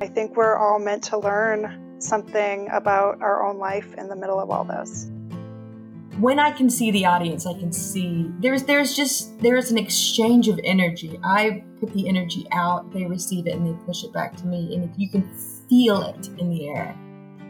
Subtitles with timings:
[0.00, 4.38] I think we're all meant to learn something about our own life in the middle
[4.38, 5.10] of all this.
[6.18, 10.48] When I can see the audience, I can see there's there's just there's an exchange
[10.48, 11.18] of energy.
[11.24, 14.74] I put the energy out, they receive it, and they push it back to me,
[14.74, 15.28] and if you can
[15.68, 16.96] feel it in the air.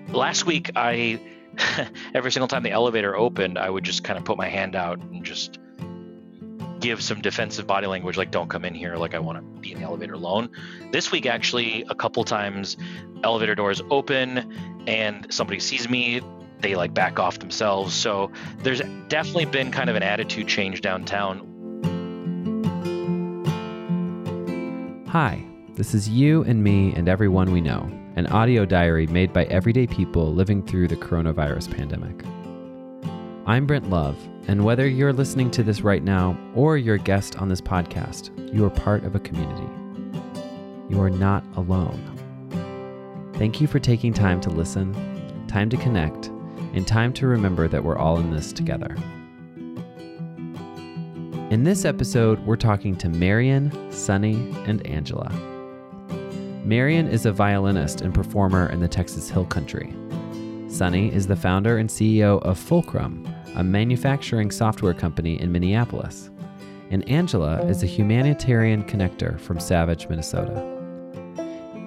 [0.08, 1.20] Last week, I
[2.14, 4.98] every single time the elevator opened, I would just kind of put my hand out
[4.98, 5.58] and just
[6.86, 9.72] give some defensive body language, like "Don't come in here," like I want to be
[9.72, 10.48] in the elevator alone.
[10.92, 12.76] This week, actually, a couple times,
[13.24, 14.52] elevator doors open
[14.86, 16.20] and somebody sees me,
[16.60, 17.92] they like back off themselves.
[17.92, 18.30] So
[18.62, 21.42] there's definitely been kind of an attitude change downtown.
[25.08, 25.44] Hi,
[25.74, 29.88] this is you and me and everyone we know an audio diary made by everyday
[29.88, 32.24] people living through the coronavirus pandemic.
[33.44, 34.16] I'm Brent Love,
[34.48, 38.30] and whether you're listening to this right now or you're a guest on this podcast,
[38.54, 39.68] you are part of a community.
[40.88, 42.00] You are not alone.
[43.34, 44.94] Thank you for taking time to listen,
[45.48, 46.26] time to connect,
[46.74, 48.96] and time to remember that we're all in this together.
[51.50, 54.34] In this episode, we're talking to Marian, Sunny,
[54.66, 55.30] and Angela.
[56.64, 59.92] Marian is a violinist and performer in the Texas Hill Country.
[60.68, 66.30] Sunny is the founder and CEO of Fulcrum, a manufacturing software company in Minneapolis.
[66.90, 70.64] And Angela is a humanitarian connector from Savage, Minnesota.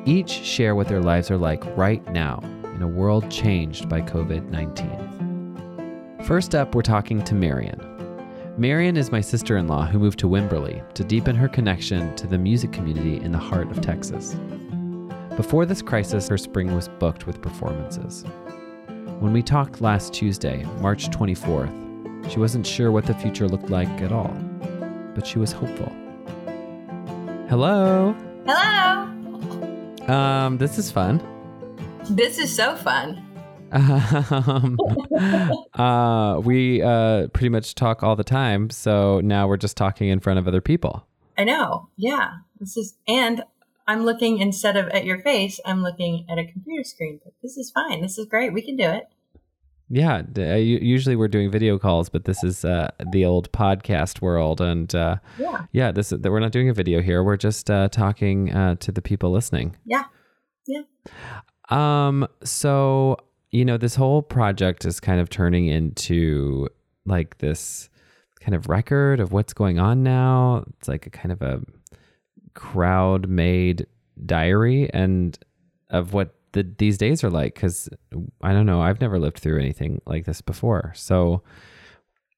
[0.06, 2.42] Each share what their lives are like right now
[2.76, 6.20] in a world changed by COVID 19.
[6.23, 7.80] First up, we're talking to Marian.
[8.58, 12.28] Marian is my sister in law who moved to Wimberley to deepen her connection to
[12.28, 14.36] the music community in the heart of Texas.
[15.38, 18.26] Before this crisis, her spring was booked with performances.
[19.19, 23.89] When we talked last Tuesday, March 24th, she wasn't sure what the future looked like
[24.02, 24.33] at all,
[25.16, 25.92] but she was hopeful.
[27.50, 28.16] Hello.
[28.45, 30.14] Hello.
[30.14, 31.22] Um, this is fun.
[32.09, 33.25] This is so fun.
[33.72, 34.77] Um,
[35.73, 40.20] uh, we uh, pretty much talk all the time, so now we're just talking in
[40.20, 41.05] front of other people.
[41.38, 41.89] I know.
[41.95, 42.32] Yeah.
[42.59, 43.43] This is and
[43.89, 47.20] I'm looking instead of at your face, I'm looking at a computer screen.
[47.23, 48.02] But this is fine.
[48.02, 48.54] This is great.
[48.54, 49.05] We can do it.
[49.89, 54.61] Yeah, uh, usually we're doing video calls, but this is uh, the old podcast world,
[54.61, 55.66] and uh, Yeah.
[55.72, 57.23] yeah, this is, we're not doing a video here.
[57.23, 59.76] We're just uh, talking uh, to the people listening.
[59.86, 60.04] Yeah,
[60.67, 60.83] yeah.
[61.70, 63.17] Um, so
[63.50, 66.67] you know, this whole project is kind of turning into
[67.06, 67.89] like this
[68.42, 70.66] kind of record of what's going on now.
[70.77, 71.61] It's like a kind of a
[72.59, 73.87] crowd made
[74.25, 75.39] diary and
[75.89, 77.87] of what the, these days are like because
[78.42, 80.92] I don't know, I've never lived through anything like this before.
[80.93, 81.42] So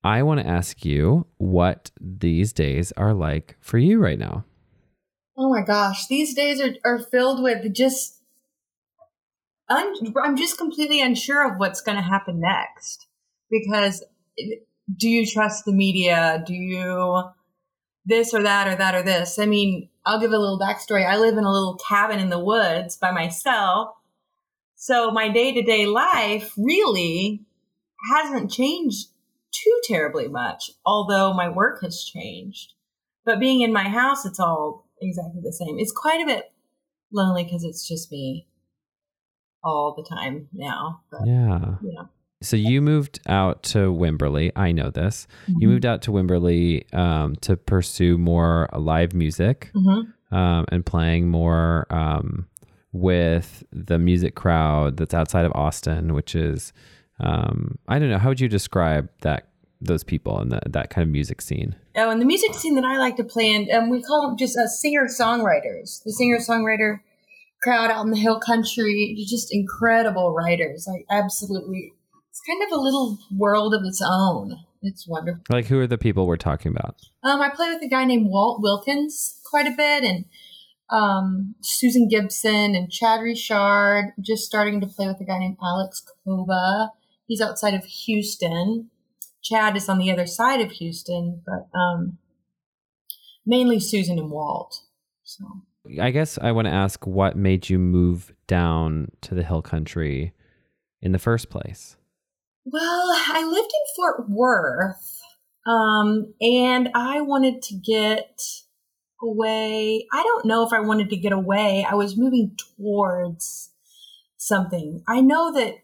[0.03, 4.45] I want to ask you what these days are like for you right now.
[5.35, 6.05] Oh my gosh.
[6.07, 8.21] These days are, are filled with just
[9.69, 13.07] I'm I'm just completely unsure of what's going to happen next
[13.49, 14.03] because
[14.95, 16.43] do you trust the media?
[16.45, 17.23] Do you
[18.05, 19.39] this or that or that or this?
[19.39, 21.05] I mean, I'll give a little backstory.
[21.05, 23.95] I live in a little cabin in the woods by myself.
[24.75, 27.41] So my day to day life really
[28.11, 29.09] hasn't changed
[29.51, 32.73] too terribly much, although my work has changed.
[33.25, 35.77] But being in my house, it's all exactly the same.
[35.77, 36.51] It's quite a bit
[37.11, 38.47] lonely because it's just me
[39.63, 41.01] all the time now.
[41.11, 41.75] But Yeah.
[41.83, 42.03] Yeah.
[42.41, 44.51] So you moved out to Wimberley.
[44.55, 45.27] I know this.
[45.47, 51.29] You moved out to Wimberley um, to pursue more live music hmm um, and playing
[51.29, 52.47] more um,
[52.93, 56.73] with the music crowd that's outside of Austin, which is
[57.19, 58.17] um, I don't know.
[58.17, 59.49] How would you describe that
[59.79, 61.75] those people and the, that kind of music scene?
[61.95, 64.37] Oh, and the music scene that I like to play in, um, we call them
[64.37, 66.03] just uh, singer songwriters.
[66.03, 66.99] The singer songwriter
[67.61, 70.87] crowd out in the hill country, just incredible writers.
[70.87, 71.93] Like absolutely,
[72.31, 74.55] it's kind of a little world of its own.
[74.81, 75.43] It's wonderful.
[75.49, 76.95] Like who are the people we're talking about?
[77.23, 80.25] Um, I play with a guy named Walt Wilkins quite a bit, and
[80.89, 84.13] um, Susan Gibson and Chad Richard.
[84.19, 86.91] Just starting to play with a guy named Alex Koba.
[87.27, 88.89] He's outside of Houston.
[89.43, 92.17] Chad is on the other side of Houston, but um,
[93.45, 94.83] mainly Susan and Walt.
[95.23, 95.45] So
[96.01, 100.33] I guess I want to ask what made you move down to the hill country
[101.01, 101.97] in the first place.
[102.65, 105.19] Well, I lived in Fort Worth,
[105.65, 108.39] um, and I wanted to get
[109.21, 110.05] away.
[110.13, 111.85] I don't know if I wanted to get away.
[111.89, 113.71] I was moving towards
[114.37, 115.03] something.
[115.07, 115.75] I know that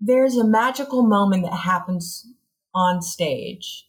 [0.00, 2.26] there's a magical moment that happens
[2.74, 3.88] on stage,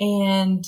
[0.00, 0.64] and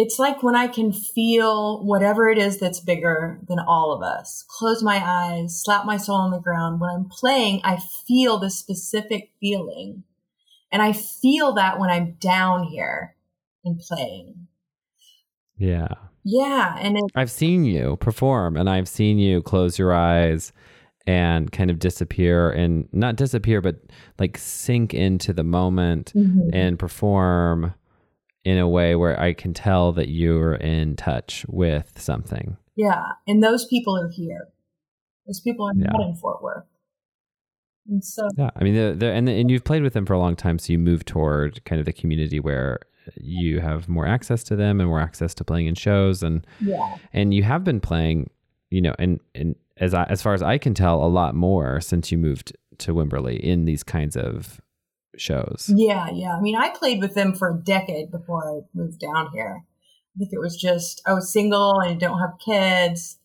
[0.00, 4.44] it's like when I can feel whatever it is that's bigger than all of us.
[4.48, 6.80] Close my eyes, slap my soul on the ground.
[6.80, 10.04] When I'm playing, I feel this specific feeling.
[10.72, 13.16] And I feel that when I'm down here
[13.64, 14.46] and playing.
[15.58, 15.88] Yeah.
[16.24, 16.76] Yeah.
[16.78, 20.52] And it, I've seen you perform and I've seen you close your eyes
[21.06, 23.76] and kind of disappear and not disappear, but
[24.18, 26.50] like sink into the moment Mhm.
[26.52, 27.74] and perform
[28.44, 32.56] in a way where I can tell that you're in touch with something.
[32.76, 33.02] yeah.
[33.26, 34.48] And those people are here.
[35.26, 35.90] Those people are Yeah.
[35.92, 36.64] not in Fort Worth.
[37.88, 40.18] And so, Yeah, I mean, they're, they're, and and you've played with them for a
[40.18, 42.78] long time, so you move toward kind of the community where
[43.16, 46.96] you have more access to them and more access to playing in shows, and yeah.
[47.12, 48.30] and you have been playing,
[48.70, 51.80] you know, and and as I, as far as I can tell, a lot more
[51.80, 54.60] since you moved to Wimberley in these kinds of
[55.20, 55.70] shows.
[55.74, 56.36] Yeah, yeah.
[56.36, 59.64] I mean, I played with them for a decade before I moved down here.
[60.14, 63.18] I think it was just I was single and I don't have kids,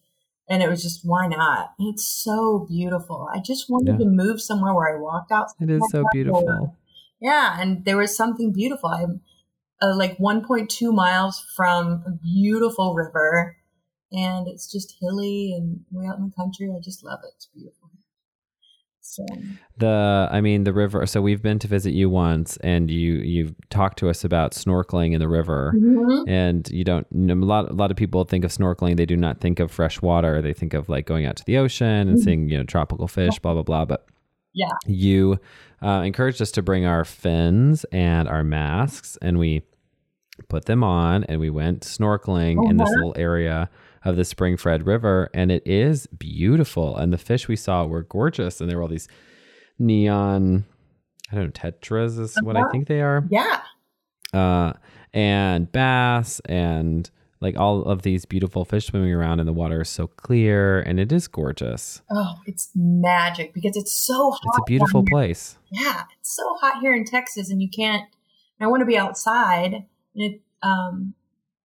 [0.49, 1.71] and it was just why not?
[1.79, 3.27] And it's so beautiful.
[3.33, 4.05] I just wanted Yeah.
[4.05, 5.47] to move somewhere where I walked out.
[5.59, 6.75] It is so beautiful.
[7.19, 8.89] Yeah, and there was something beautiful.
[8.89, 9.21] I'm
[9.81, 13.57] uh, like 1.2 miles from a beautiful river,
[14.11, 16.71] and it's just hilly and way out in the country.
[16.75, 17.31] I just love it.
[17.35, 17.84] It's beautiful.
[19.07, 19.23] So
[19.77, 21.05] The I mean the river.
[21.05, 25.13] So we've been to visit you once, and you you've talked to us about snorkeling
[25.13, 25.73] in the river.
[25.77, 26.23] Mhm.
[26.27, 29.05] and you don't you know, a lot a lot of people think of snorkeling they
[29.05, 32.07] do not think of fresh water they think of like going out to the ocean
[32.09, 32.23] and Mhm.
[32.23, 34.07] seeing you know tropical fish blah blah blah but
[34.53, 34.69] Yeah.
[34.87, 35.37] you
[35.83, 39.61] uh, encouraged us to bring our fins and our masks and we
[40.49, 42.95] put them on and we went snorkeling in this Uh-huh.
[43.05, 43.69] little area
[44.05, 48.03] of the Spring Fred river and it is beautiful and the fish we saw were
[48.03, 49.07] gorgeous and there were all these
[49.79, 50.65] neon
[51.31, 52.69] i don't know tetras is what i Uh-huh.
[52.71, 53.61] think they are yeah.
[54.33, 54.73] uh,
[55.13, 57.09] and bass and
[57.41, 60.99] like all of these beautiful fish swimming around and the water is so clear and
[60.99, 62.01] it is gorgeous.
[62.09, 64.41] Oh, it's magic because it's so hot.
[64.45, 65.57] It's a beautiful place.
[65.69, 68.03] Yeah, it's so hot here in Texas, and you can't.
[68.59, 69.83] I want to be outside, and
[70.15, 71.13] it, um,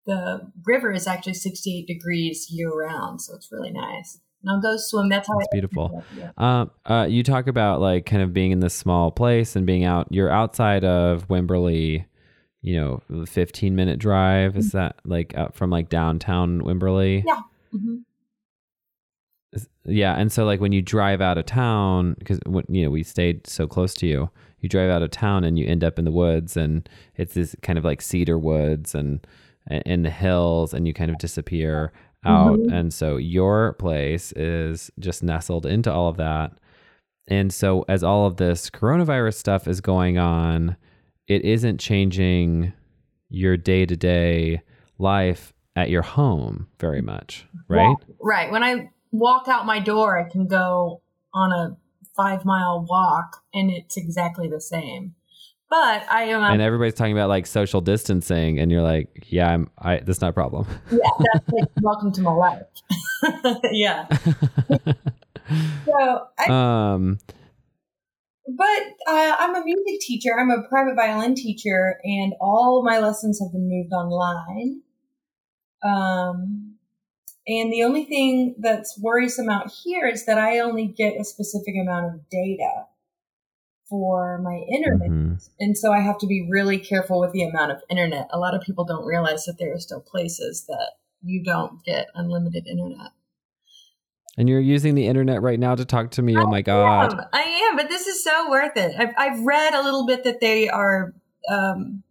[0.07, 4.19] the river is actually 68 degrees year round, so it's really nice.
[4.43, 5.09] And I'll go swim.
[5.09, 6.03] That's how It's beautiful.
[6.17, 6.31] Yeah.
[6.39, 9.85] Um, uh, you talk about like kind of being in this small place and being
[9.85, 10.09] out.
[10.11, 12.07] You're outside of Wimberley.
[12.63, 14.57] You know, 15 minute drive.
[14.57, 17.23] Is that like out from like downtown Wimberley?
[17.27, 17.41] Yeah.
[17.75, 18.03] Mhm.
[19.85, 22.39] Yeah, and so like when you drive out of town, because
[22.69, 24.31] you know we stayed so close to you,
[24.61, 27.57] you drive out of town and you end up in the woods, and it's this
[27.63, 29.27] kind of like cedar woods and
[29.71, 31.93] in the hills, and you kind of disappear
[32.25, 32.73] out, Mhm.
[32.73, 36.53] and so your place is just nestled into all of that,
[37.29, 40.77] and so as all of this coronavirus stuff is going on,
[41.29, 42.73] it isn't changing
[43.29, 44.61] your day to day
[44.99, 47.97] life at your home very much, right?
[48.21, 48.51] Right.
[48.51, 51.01] When I walk out my door, I can go
[51.33, 51.77] on a
[52.17, 55.15] five mile walk, and it's exactly the same.
[55.71, 56.43] But I am.
[56.43, 60.31] and everybody's talking about like social distancing and you're like yeah i'm i that's not
[60.31, 60.99] a problem yeah,
[61.33, 62.67] that's like, welcome to my life.
[63.71, 64.09] yeah.
[65.85, 67.19] So I um
[68.47, 70.31] But uh, I'm a music teacher.
[70.39, 74.83] I'm a private violin teacher, and all my lessons have been moved online.
[75.83, 76.75] Um,
[77.47, 81.75] and the only thing that's worrisome out here is that I only get a specific
[81.81, 82.87] amount of data
[83.91, 85.11] for my internet.
[85.11, 85.49] mhm.
[85.59, 88.29] And so I have to be really careful with the amount of internet.
[88.31, 90.93] A lot of people don't realize that there are still places that
[91.23, 93.11] you don't get unlimited internet.
[94.39, 97.21] and you're using the internet right now to talk to me oh my god am.
[97.33, 98.95] I am, but this is so worth it.
[98.99, 101.13] I've, I've read a little bit that they are
[101.51, 102.05] um,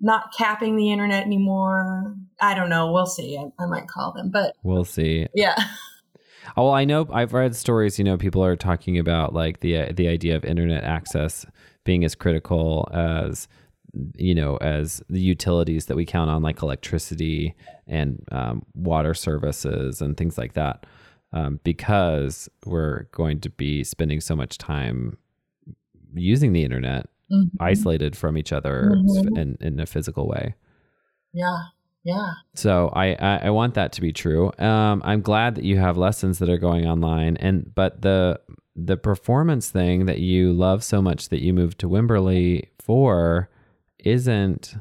[0.00, 2.14] not capping the internet anymore.
[2.40, 2.92] I don't know.
[2.92, 3.38] We'll see.
[3.38, 5.56] I, I might call them, but we'll see yeah,
[6.56, 9.92] oh well i know i've read stories you know people are talking about like the
[9.92, 11.46] the idea of internet access
[11.84, 13.48] being as critical as
[14.16, 17.54] you know as the utilities that we count on like electricity
[17.86, 20.86] and um, water services and things like that
[21.34, 25.16] um, because we're going to be spending so much time
[26.14, 27.50] using the internet Mhm.
[27.60, 29.38] isolated from each other Mhm.
[29.38, 30.54] in, in a physical way
[31.34, 31.56] yeah,
[32.04, 32.32] yeah.
[32.54, 34.52] so I, I I want that to be true.
[34.58, 38.40] Um, I'm glad that you have lessons that are going online, and but the
[38.74, 43.50] the performance thing that you love so much that you moved to Wimberley for
[43.98, 44.74] isn't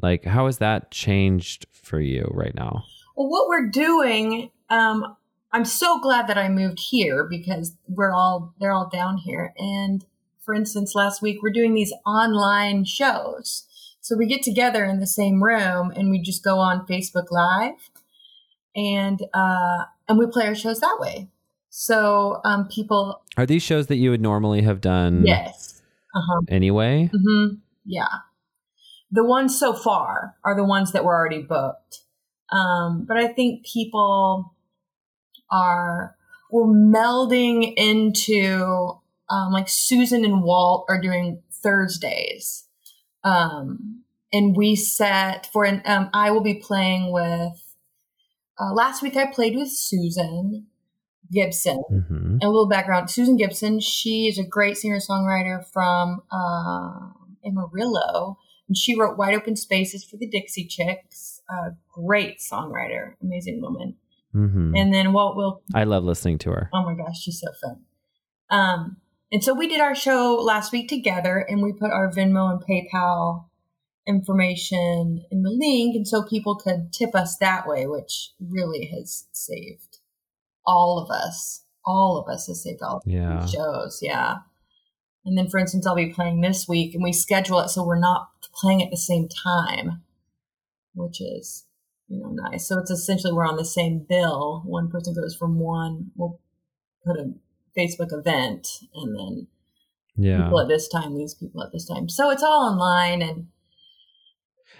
[0.00, 2.84] like how has that changed for you right now?
[3.16, 5.16] Well, what we're doing, um,
[5.52, 9.52] I'm so glad that I moved here because we're all they're all down here.
[9.58, 10.04] And
[10.44, 13.66] for instance, last week we're doing these online shows.
[14.02, 17.90] So we get together in the same room and we just go on Facebook Live
[18.74, 21.28] and uh, and we play our shows that way.
[21.70, 25.80] So um, people, Are these shows that you would normally have done yes,
[26.14, 27.10] uh huh, anyway?
[27.12, 27.54] hmm
[27.84, 28.08] yeah.
[29.12, 32.00] The ones so far are the ones that were already booked,
[32.50, 34.52] um, but I think people
[35.48, 36.16] are
[36.50, 38.98] we're melding into
[39.30, 42.64] um, like Susan and Walt are doing Thursdays,
[43.24, 44.02] um,
[44.32, 45.82] and we set for an.
[45.84, 47.62] Um, I will be playing with.
[48.60, 50.66] Uh, last week I played with Susan
[51.32, 56.22] Gibson, hmm and a little background susan gibson she is a great singer songwriter from
[56.32, 57.10] uh,
[57.46, 58.38] amarillo
[58.68, 63.94] and she wrote wide open spaces for the dixie chicks a great songwriter amazing woman
[64.32, 66.70] hmm and then walt will I love listening to her.
[66.72, 67.84] oh my gosh she's so fun
[68.50, 68.96] um,
[69.32, 72.62] and so we did our show last week together and we put our venmo and
[72.62, 73.46] paypal
[74.06, 79.26] information in the link and so people could tip us that way which really has
[79.32, 79.98] saved
[80.66, 81.64] all of us.
[81.84, 83.46] All of us has saved all of Yeah.
[83.46, 84.38] shows yeah.
[85.24, 87.98] And then for instance i'll be playing this week and we schedule it so we're
[87.98, 90.02] not playing at the same time
[90.94, 91.64] which is
[92.08, 92.68] you know nice.
[92.68, 94.62] So it's essentially we're on the same bill.
[94.66, 96.38] One person goes from one we'll
[97.06, 97.32] put a
[97.76, 99.46] facebook event and then
[100.16, 100.44] Yeah.
[100.44, 103.46] people at this time these people at this time so it's all online and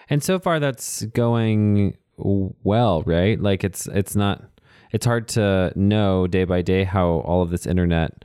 [0.08, 3.40] And so far that's going well, right?
[3.40, 4.42] Like it's it's not
[4.90, 8.24] it's hard to know day by day how all of this internet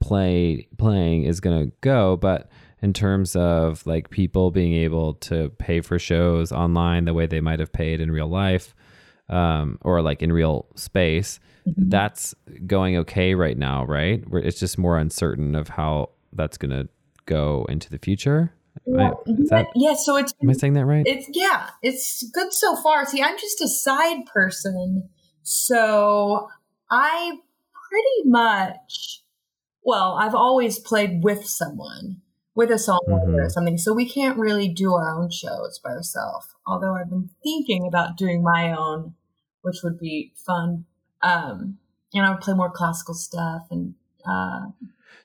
[0.00, 2.50] play playing is going to go, but
[2.82, 7.40] in terms of like people being able to pay for shows online the way they
[7.40, 8.74] might have paid in real life
[9.28, 11.38] um, or like in real space,
[11.76, 12.34] that's
[12.66, 14.26] going okay right now, right?
[14.28, 16.88] Where it's just more uncertain of how that's going to
[17.26, 18.52] go into the future.
[18.86, 19.10] I-
[19.50, 21.04] that, yeah so it's am I saying that right?
[21.04, 25.08] it's yeah it's good so far see i'm just a side person
[25.42, 26.48] so
[26.88, 27.38] i
[27.88, 29.24] pretty much
[29.82, 32.22] well i've always played with someone
[32.54, 33.50] with a songwriter or Mhm.
[33.50, 37.84] something so we can't really do our own shows by ourselves although i've been thinking
[37.84, 39.14] about doing my own
[39.62, 40.84] which would be fun
[41.22, 41.78] um
[42.14, 43.94] and i would play more classical stuff and
[44.26, 44.66] uh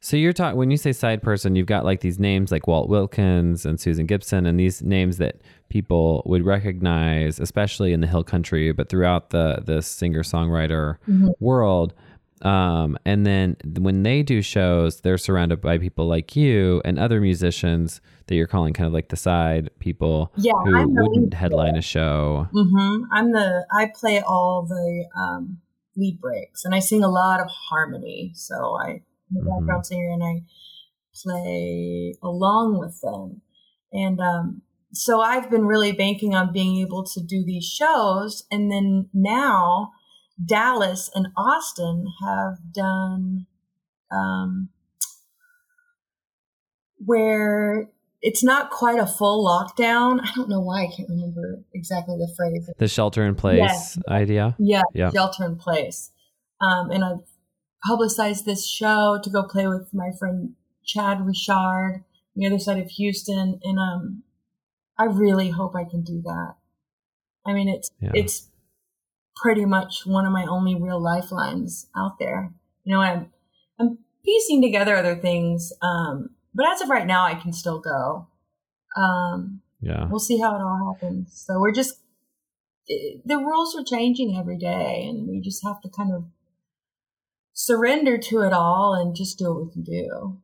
[0.01, 2.89] So you're talking when you say side person, you've got like these names like Walt
[2.89, 5.35] Wilkins and Susan Gibson, and these names that
[5.69, 11.31] people would recognize, especially in the Hill Country, but throughout the the singer songwriter Mhm.
[11.39, 11.93] world.
[12.41, 17.21] Um, and then when they do shows, they're surrounded by people like you and other
[17.21, 21.81] musicians that you're calling kind of like the side people yeah who wouldn't headline a
[21.81, 22.47] show.
[22.53, 23.03] Mm-hmm.
[23.13, 25.59] I'm the I play all the um,
[25.97, 28.31] lead breaks, and I sing a lot of harmony.
[28.35, 28.87] So I,
[29.31, 29.57] I'm a Mhm.
[29.59, 30.43] background singer, and I
[31.23, 33.41] play along with them.
[33.91, 34.61] And um,
[34.93, 39.91] so I've been really banking on being able to do these shows, and then now
[40.43, 43.47] Dallas and Austin have done
[44.11, 44.69] um,
[46.97, 47.89] where
[48.25, 50.19] it's not quite a full lockdown.
[50.23, 52.69] I don't know why I can't remember exactly the phrase.
[52.77, 53.99] The shelter in place Yes.
[54.07, 54.55] idea.
[54.57, 55.11] Yeah, Yeah.
[55.11, 56.11] shelter in place.
[56.61, 57.19] Um, and I've
[57.85, 62.03] publicized this show to go play with my friend Chad Richard, on
[62.35, 64.23] the other side of Houston, and um,
[64.97, 66.55] I really hope I can do that.
[67.45, 68.11] I mean, it's Yeah.
[68.15, 68.49] it's
[69.35, 72.53] pretty much one of my only real lifelines out there.
[72.85, 73.31] You know, I'm
[73.79, 78.27] I'm piecing together other things, um, but as of right now, I can still go.
[78.95, 80.07] Um, Yeah.
[80.09, 81.31] we'll see how it all happens.
[81.45, 81.99] So we're just
[82.87, 86.25] it- the rules are changing every day, and we just have to kind of
[87.53, 90.37] surrender to it all and just do what we can do.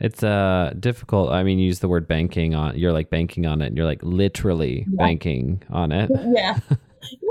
[0.00, 1.30] It's uh difficult.
[1.30, 2.76] I mean, you use the word banking on.
[2.76, 3.66] You're like banking on it.
[3.68, 4.96] And you're like literally Yeah.
[5.06, 6.10] banking on it.
[6.34, 6.58] Yeah,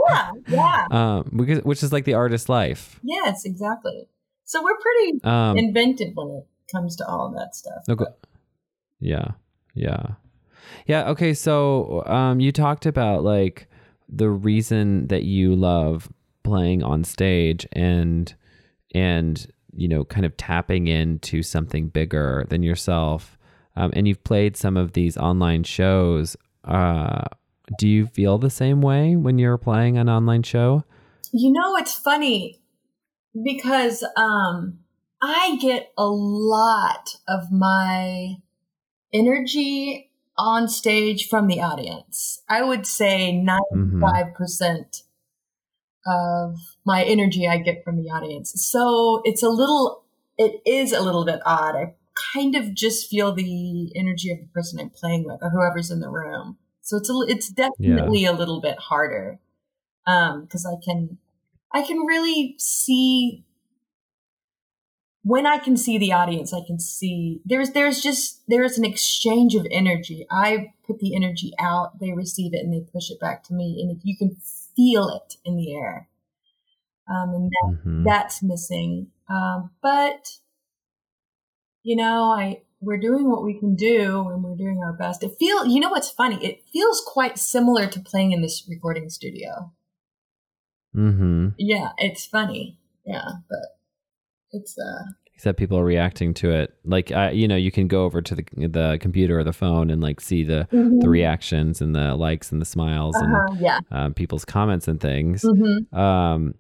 [0.10, 0.88] yeah, yeah.
[0.92, 3.00] Um, because which is like the artist life.
[3.04, 4.08] Yes, exactly.
[4.44, 7.84] So we're pretty Um, inventive when it comes to all of that stuff.
[7.90, 8.06] okay.
[9.00, 9.32] Yeah,
[9.74, 10.04] yeah,
[10.86, 11.10] yeah.
[11.10, 13.68] Okay, so um, you talked about like
[14.08, 16.12] the reason that you love
[16.44, 18.34] playing on stage and
[18.94, 23.38] and you know kind of tapping into something bigger than yourself.
[23.76, 26.36] Um, and you've played some of these online shows.
[26.66, 27.24] Uh,
[27.78, 30.84] do you feel the same way when you're playing an online show?
[31.32, 32.60] You know, it's funny
[33.44, 34.80] because um,
[35.22, 38.38] I get a lot of my
[39.14, 42.42] energy on stage from the audience.
[42.50, 45.04] I would say 95%
[46.08, 48.54] of my energy I get from the audience.
[48.56, 50.04] So it's a little,
[50.38, 51.76] it is a little bit odd.
[51.76, 51.94] I
[52.34, 56.00] kind of just feel the energy of the person I'm playing with or whoever's in
[56.00, 56.58] the room.
[56.82, 58.32] So it's a, it's definitely yeah.
[58.32, 59.40] a little bit harder
[60.06, 61.18] because um, I can
[61.74, 63.46] I can really see
[65.24, 66.54] when I can see the audience.
[66.54, 70.26] I can see there's there's just there's an exchange of energy.
[70.32, 73.80] I put the energy out, they receive it, and they push it back to me,
[73.82, 74.38] and you can
[74.76, 76.08] feel it in the air.
[77.10, 78.04] Um, and that, mm-hmm.
[78.04, 79.08] that's missing.
[79.30, 80.38] Um, but
[81.84, 85.24] you know, I we're doing what we can do and we're doing our best.
[85.24, 86.44] It feel you know what's funny?
[86.44, 89.72] It feels quite similar to playing in this recording studio.
[90.96, 91.50] Mm-hmm.
[91.58, 92.78] Yeah, it's funny.
[93.06, 93.78] Yeah, but
[94.52, 95.04] it's uh
[95.42, 98.36] except people are reacting to it like uh, you know you can go over to
[98.36, 101.00] the the computer or the phone and like see the mm-hmm.
[101.00, 103.80] the reactions and the likes and the smiles uh-huh, and yeah.
[103.90, 105.98] um, people's comments and things mm-hmm.
[106.00, 106.54] um,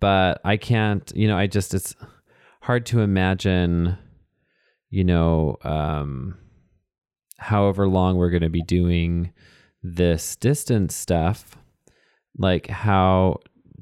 [0.00, 1.96] but i can't you know i just it's
[2.60, 3.96] hard to imagine
[4.90, 6.36] you know um,
[7.38, 9.32] however long we're going to be doing
[9.82, 11.56] this distance stuff
[12.36, 13.38] like how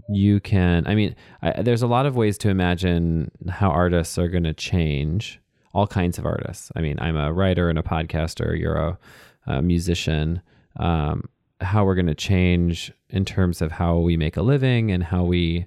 [0.09, 4.29] you can i mean I, there's a lot of ways to imagine how artists are
[4.29, 5.41] going to change
[5.73, 6.71] all kinds of artists.
[6.77, 8.99] I mean i'm a writer and a podcaster you're a,
[9.47, 10.41] a musician.
[10.77, 11.29] Um,
[11.61, 15.25] how we're going to change in terms of how we make a living and how
[15.25, 15.67] we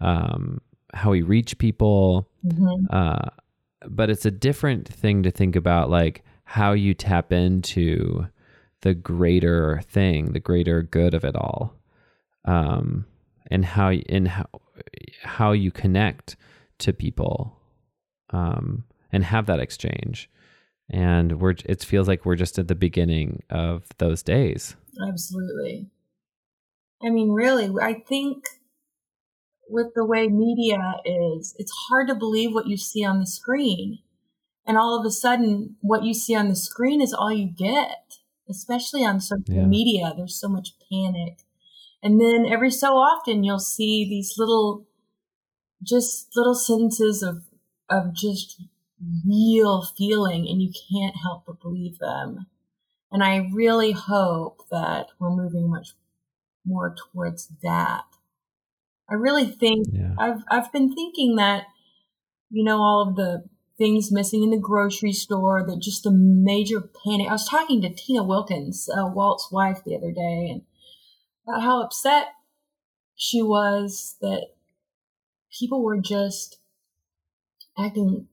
[0.00, 0.60] um,
[0.92, 2.28] how we reach people.
[2.44, 2.86] Mm-hmm.
[2.90, 3.28] uh,
[3.86, 8.26] but it's a different thing to think about like how you tap into
[8.82, 11.74] the greater thing the greater good of it all.
[12.44, 13.06] Um,
[13.50, 14.46] and how and how
[15.22, 16.36] how you connect
[16.78, 17.56] to people
[18.30, 20.30] um, and have that exchange.
[20.88, 24.76] And we're it feels like we're just at the beginning of those days.
[25.06, 25.90] Absolutely.
[27.02, 28.44] I mean really i think
[29.68, 34.00] with the way media is it's hard to believe what you see on the screen.
[34.66, 38.18] And all of a sudden what you see on the screen is all you get
[38.50, 39.64] especially on social yeah.
[39.64, 40.12] media.
[40.16, 41.38] There's so much panic
[42.02, 44.86] and then every so often you'll see these little,
[45.82, 47.42] just little sentences of,
[47.88, 48.62] of just
[49.26, 52.46] real feeling and you can't help but believe them.
[53.12, 55.94] And I really hope that we're moving much
[56.64, 58.04] more towards that.
[59.10, 60.14] I really think yeah.
[60.18, 61.64] I've I've been thinking that,
[62.50, 63.44] you know, all of the
[63.76, 67.28] things missing in the grocery store, that just a major panic.
[67.28, 70.62] I was talking to Tina Wilkins, uh, Walt's wife, the other day, and
[71.50, 72.28] about how upset
[73.16, 74.48] she was that
[75.58, 76.58] people were just
[77.78, 78.26] acting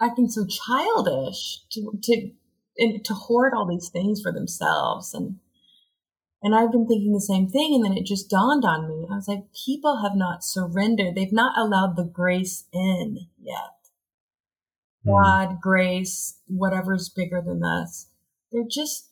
[0.00, 2.30] acting so childish to to
[3.04, 5.36] to hoard all these things for themselves and
[6.44, 9.06] and I've been thinking the same thing and then it just dawned on me.
[9.08, 11.14] I was like people have not surrendered.
[11.14, 13.78] They've not allowed the grace in yet.
[15.06, 15.22] Mm.
[15.22, 18.08] God, grace, whatever's bigger than us.
[18.50, 19.11] They're just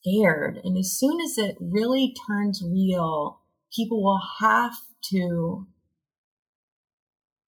[0.00, 0.60] scared.
[0.64, 3.40] And as soon as it really turns real,
[3.74, 4.74] people will have
[5.10, 5.66] to,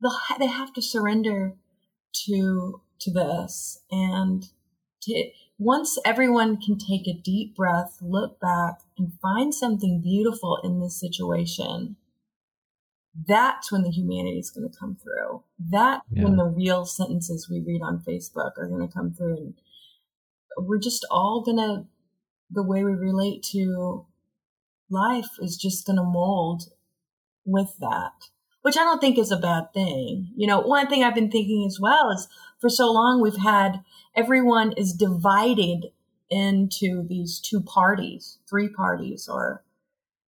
[0.00, 1.54] they'll, they have to surrender
[2.26, 3.82] to, to this.
[3.90, 4.44] And
[5.02, 10.80] to, once everyone can take a deep breath, look back and find something beautiful in
[10.80, 11.96] this situation,
[13.28, 15.42] that's when the humanity is going to come through.
[15.58, 16.24] That yeah.
[16.24, 19.54] when the real sentences we read on Facebook are going to come through and
[20.58, 21.86] we're just all going to
[22.52, 24.06] the way we relate to
[24.90, 26.64] life is just going to mold
[27.44, 28.28] with that,
[28.62, 30.32] which I don't think is a bad thing.
[30.36, 32.28] You know, one thing I've been thinking as well is
[32.60, 33.82] for so long we've had
[34.14, 35.86] everyone is divided
[36.30, 39.64] into these two parties, three parties, or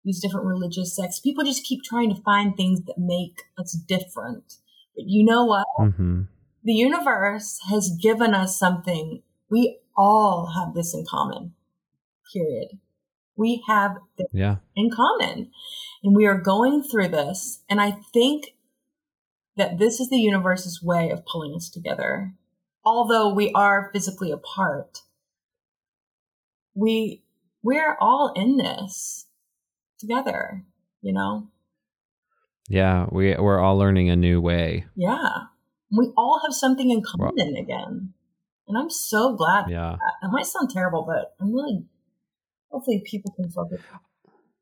[0.04, 1.20] these different religious sects.
[1.20, 4.56] People just keep trying to find things that make us different.
[4.96, 5.66] But you know what?
[5.78, 6.22] Mm-hmm.
[6.62, 9.22] The universe has given us something.
[9.50, 11.52] We all have this in common
[12.34, 12.68] period.
[13.36, 13.96] We have
[14.32, 14.56] yeah.
[14.76, 15.50] in common.
[16.02, 17.62] And we are going through this.
[17.68, 18.54] And I think
[19.56, 22.34] that this is the universe's way of pulling us together.
[22.84, 24.98] Although we are physically apart,
[26.74, 27.22] we
[27.62, 29.26] we're all in this
[29.98, 30.64] together,
[31.00, 31.48] you know?
[32.68, 34.84] Yeah, we we're all learning a new way.
[34.94, 35.44] Yeah.
[35.90, 38.12] We all have something in common well, again.
[38.66, 39.70] And I'm so glad.
[39.70, 39.94] Yeah.
[40.22, 41.84] It might sound terrible, but I'm really
[42.74, 43.80] hopefully people can focus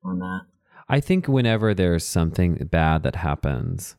[0.04, 0.42] on that.
[0.88, 3.96] I think whenever there's something bad that happens,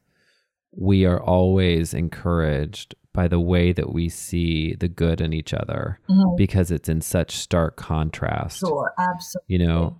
[0.71, 5.99] we are always encouraged by the way that we see the good in each other
[6.09, 6.35] mm-hmm.
[6.35, 8.59] because it's in such stark contrast.
[8.59, 9.45] Sure, absolutely.
[9.47, 9.99] You know,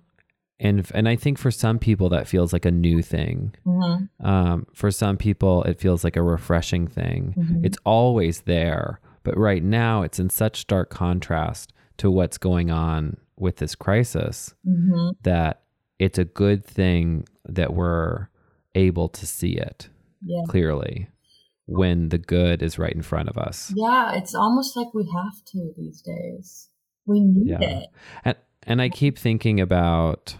[0.60, 3.54] and and I think for some people that feels like a new thing.
[3.66, 4.26] Mm-hmm.
[4.26, 7.34] Um, for some people, it feels like a refreshing thing.
[7.36, 7.64] Mm-hmm.
[7.64, 13.16] It's always there, But right now, it's in such stark contrast to what's going on
[13.36, 15.62] with this crisis hmm that
[15.98, 18.28] it's a good thing that we're
[18.74, 19.88] able to see it
[20.22, 20.42] Yeah.
[20.48, 21.08] clearly
[21.66, 23.72] when the good is right in front of us.
[23.74, 26.68] Yeah, it's almost like we have to these days.
[27.06, 27.60] We need Yeah.
[27.62, 27.88] it.
[28.24, 30.36] And and I keep thinking about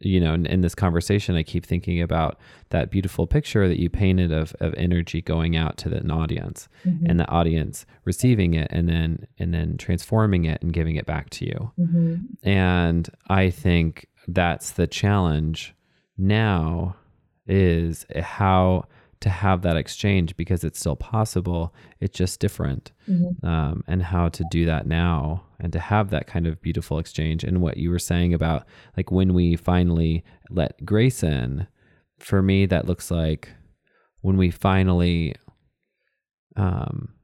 [0.00, 2.38] you know in, in this conversation I keep thinking about
[2.70, 7.06] that beautiful picture that you painted of of energy going out to an audience Mhm.
[7.08, 11.30] and the audience receiving it and then and then transforming it and giving it back
[11.30, 11.72] to you.
[11.78, 12.26] Mhm.
[12.44, 15.74] And I think that's the challenge
[16.16, 16.96] now
[17.46, 18.84] is how
[19.20, 21.74] to have that exchange because it's still possible.
[22.00, 22.92] It's just different.
[23.08, 23.42] Mhm.
[23.44, 27.42] Um, and how to do that now and to have that kind of beautiful exchange.
[27.42, 28.64] And what you were saying about
[28.96, 31.66] like when we finally let grace in,
[32.18, 33.50] for me, that looks like
[34.20, 35.34] when we finally
[36.56, 37.14] um,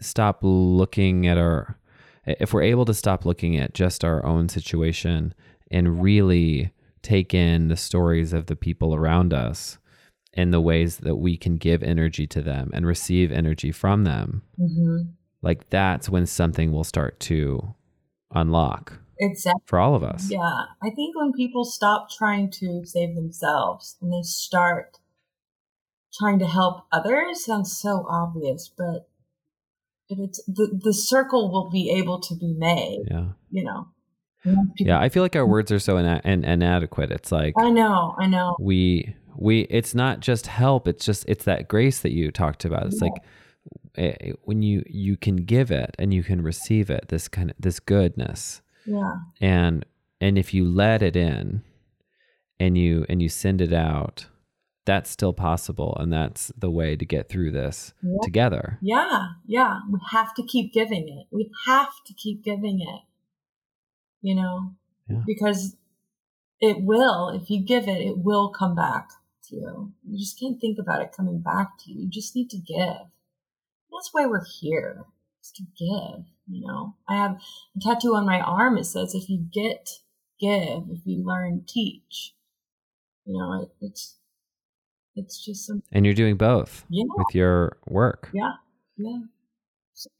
[0.00, 1.78] stop looking at our,
[2.26, 5.34] if we're able to stop looking at just our own situation
[5.70, 9.77] and really take in the stories of the people around us
[10.38, 14.42] and the ways that we can give energy to them and receive energy from them,
[14.58, 15.12] Mhm.
[15.42, 17.74] like that's when something will start to
[18.34, 19.62] unlock Exactly.
[19.66, 20.30] for all of us.
[20.30, 20.62] Yeah.
[20.82, 24.98] I think when people stop trying to save themselves and they start
[26.14, 29.08] trying to help others sounds so obvious, but
[30.08, 33.32] if it's the the circle will be able to be made, Yeah.
[33.50, 33.88] you know.
[34.78, 35.00] Yeah.
[35.00, 37.10] I feel like our words are so ina- in- inadequate.
[37.10, 38.56] It's like I know, I know.
[38.60, 40.86] we, we, it's not just help.
[40.88, 42.86] It's just, it's that grace that you talked about.
[42.86, 43.12] It's like
[43.96, 47.56] eh, when you, you can give it and you can receive it, this kind of,
[47.58, 48.60] this goodness.
[48.86, 49.16] Yeah.
[49.40, 49.84] and
[50.18, 51.62] and if you let it in
[52.58, 54.26] and you and you send it out
[54.86, 58.16] that's still possible and that's the way to get through this Yeah.
[58.22, 59.80] together Yeah, yeah.
[59.92, 61.26] We have to keep giving it.
[61.30, 63.02] We have to keep giving it.
[64.22, 64.72] You know?
[65.06, 65.20] Yeah.
[65.26, 65.76] Because
[66.60, 69.10] it will, if you give it, it will come back
[69.48, 69.92] to you.
[70.08, 72.02] You just can't think about it coming back to you.
[72.02, 73.06] You just need to give.
[73.92, 75.06] That's why we're here,
[75.42, 76.94] is to give, you know?
[77.08, 77.40] I have
[77.76, 78.76] a tattoo on my arm.
[78.76, 79.88] It says, if you get,
[80.40, 80.84] give.
[80.90, 82.34] If you learn, teach.
[83.24, 84.18] You know, it, it's,
[85.18, 88.52] it's just some, and you're doing both yeah, with your work yeah,
[88.96, 89.18] yeah.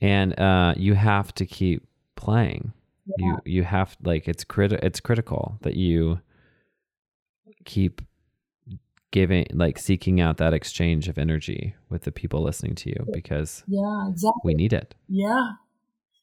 [0.01, 1.87] and uh you have to keep
[2.17, 2.73] playing
[3.17, 3.27] yeah.
[3.27, 6.21] you you have like it's crit it's critical that you
[7.65, 8.03] keep
[9.11, 13.65] giving like seeking out that exchange of energy with the people listening to you because
[13.67, 14.41] Yeah, exactly.
[14.45, 15.53] we need it Yeah.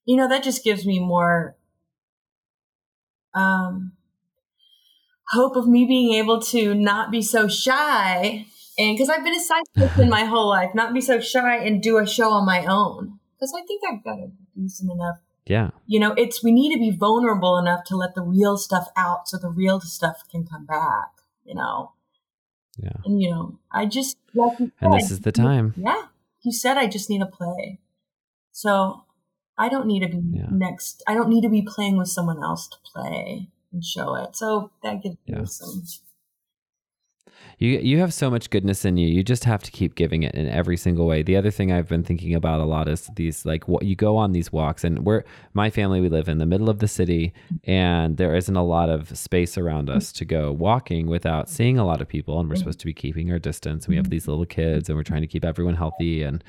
[0.06, 1.56] You know, that just gives me more
[3.34, 3.94] um
[5.30, 8.46] hope of me being able to not be so shy
[8.78, 9.64] and because I've been a side
[10.00, 13.20] in my whole life, not be so shy and do a show on my own.
[13.36, 15.18] Because I think I've got a decent enough
[15.48, 18.88] yeah you know, it's we need to be vulnerable enough to let the real stuff
[18.96, 21.10] out so the real stuff can come back,
[21.44, 21.92] you know.
[22.78, 26.04] Yeah And you know, I just like you and this is the time yeah.
[26.42, 27.80] You said I just need to play.
[28.52, 29.04] So
[29.58, 30.48] I don't need to be Yeah.
[30.52, 31.02] next.
[31.08, 34.36] I don't need to be playing with someone else to play and show it.
[34.36, 35.40] So that gives Yeah.
[35.40, 35.84] me some.
[37.58, 39.08] You you have so much goodness in you.
[39.08, 41.24] You just have to keep giving it in every single way.
[41.24, 44.18] The other thing I've been thinking about a lot is these like what you go
[44.18, 47.34] on these walks and we're my family we live in the middle of the city
[47.64, 51.86] and there isn't a lot of space around us to go walking without seeing a
[51.86, 52.60] lot of people and we're mm.
[52.60, 53.86] supposed to be keeping our distance.
[53.86, 54.12] And We have mm.
[54.12, 56.44] these little kids and we're trying to keep everyone healthy and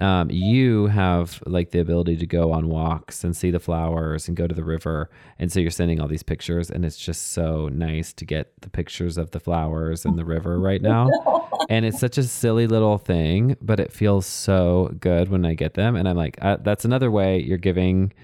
[0.00, 4.36] um, you have like the ability to go on walks and see the flowers and
[4.36, 5.10] go to the river.
[5.40, 8.70] And so you're sending all these pictures and it's just so nice to get the
[8.70, 11.08] pictures of the flowers and the river right now.
[11.70, 15.74] And it's such a silly little thing but it feels so good when i get
[15.74, 15.96] them.
[15.96, 18.14] And i'm like uh, that's another way you're giving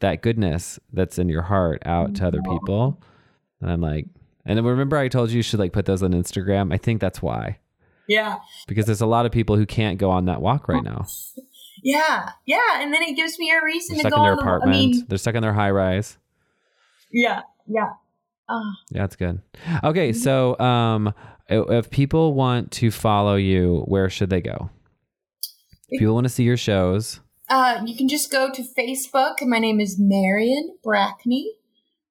[0.00, 3.00] that goodness that's in your heart out to other people.
[3.60, 4.06] And i'm like
[4.44, 6.74] and then remember i told you you should like put those on instagram.
[6.74, 7.58] I think that's why
[8.08, 8.38] Yeah.
[8.66, 11.06] because there's a lot of people who can't go on that walk right now
[11.82, 12.30] Yeah.
[12.46, 12.80] Yeah.
[12.80, 14.42] And then it gives me a reason they're to stuck go in their on the,
[14.42, 16.18] apartment I mean, they're stuck in their high rise
[17.12, 17.42] yeah.
[17.66, 17.90] Yeah.
[18.48, 19.40] Uh, Yeah, it's good.
[19.84, 21.14] Okay, so um,
[21.48, 24.70] if people want to follow you, where should they go?
[25.88, 29.34] If people want to see your shows, uh, you can just go to Facebook.
[29.42, 31.44] My name is Marian Brackney.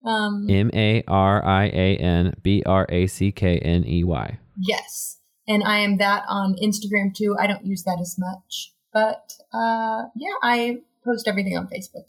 [0.05, 4.39] Um, M A R I A N B R A C K N E Y.
[4.59, 5.17] Yes.
[5.51, 7.35] And I am that on Instagram too.
[7.37, 8.73] I don't use that as much.
[8.93, 12.05] But uh, yeah, I post everything on Facebook.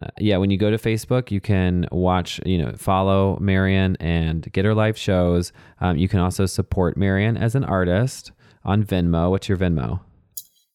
[0.00, 4.50] Uh, yeah, when you go to Facebook, you can watch, you know, follow Marian and
[4.52, 5.52] get her live shows.
[5.82, 8.32] Um, you can also support Marian as an artist
[8.64, 9.28] on Venmo.
[9.28, 10.00] What's your Venmo?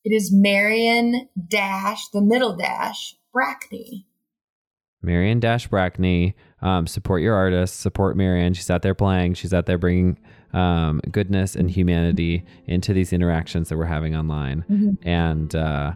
[0.03, 4.05] It is Marian dash the middle dash Brackney.
[5.01, 6.35] Marian Dash Brackney.
[6.61, 7.75] Um, support your artists.
[7.75, 8.53] Support Marian.
[8.53, 9.33] She's out there playing.
[9.33, 10.19] She's out there bringing
[10.53, 14.63] um, goodness and humanity into these interactions that we're having online.
[14.69, 15.07] Mm-hmm.
[15.07, 15.93] And, uh,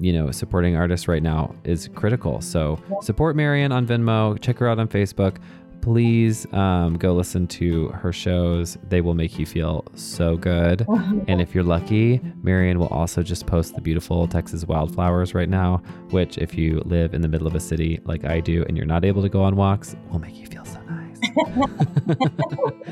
[0.00, 2.40] you know, supporting artists right now is critical.
[2.40, 4.40] So support Marian on Venmo.
[4.40, 5.36] Check her out on Facebook.
[5.82, 8.76] Please um, go listen to her shows.
[8.88, 10.86] They will make you feel so good.
[11.28, 15.82] And if you're lucky, Marian will also just post the beautiful Texas wildflowers right now,
[16.10, 18.86] which, if you live in the middle of a city like I do and you're
[18.86, 21.20] not able to go on walks, will make you feel so nice.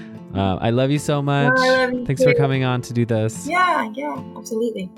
[0.35, 1.53] uh, I love you so much.
[1.59, 3.47] You Thanks for coming on to do this.
[3.47, 4.91] Yeah, yeah, absolutely.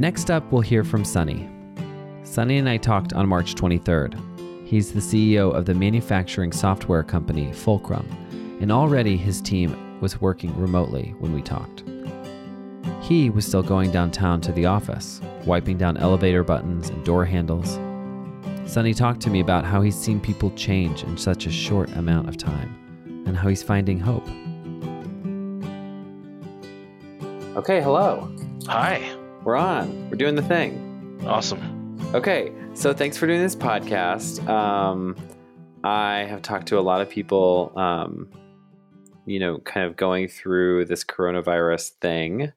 [0.00, 1.46] Next up, we'll hear from Sunny.
[2.22, 4.18] Sunny and I talked on March 23rd.
[4.66, 8.08] He's the CEO of the manufacturing software company Fulcrum,
[8.62, 11.82] and already his team was working remotely when we talked.
[13.00, 17.78] He was still going downtown to the office, wiping down elevator buttons and door handles.
[18.70, 22.28] Sunny talked to me about how he's seen people change in such a short amount
[22.28, 24.26] of time and how he's finding hope.
[27.56, 28.32] Okay, hello.
[28.66, 29.16] Hi.
[29.42, 30.10] We're on.
[30.10, 31.18] We're doing the thing.
[31.26, 31.98] Awesome.
[32.14, 34.46] Okay, so thanks for doing this podcast.
[34.48, 35.16] Um,
[35.82, 38.28] I have talked to a lot of people, um,
[39.24, 42.52] you know, kind of going through this coronavirus thing.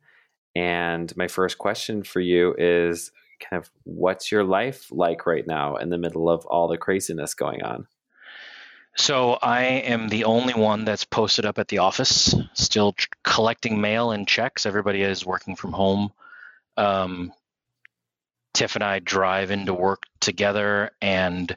[0.55, 5.75] And my first question for you is kind of what's your life like right now
[5.77, 7.87] in the middle of all the craziness going on?
[8.95, 14.11] So I am the only one that's posted up at the office, still collecting mail
[14.11, 14.67] and checks.
[14.67, 16.11] Everybody is working from home.
[16.77, 17.33] Um,
[18.53, 21.55] Tiff and I drive into work together and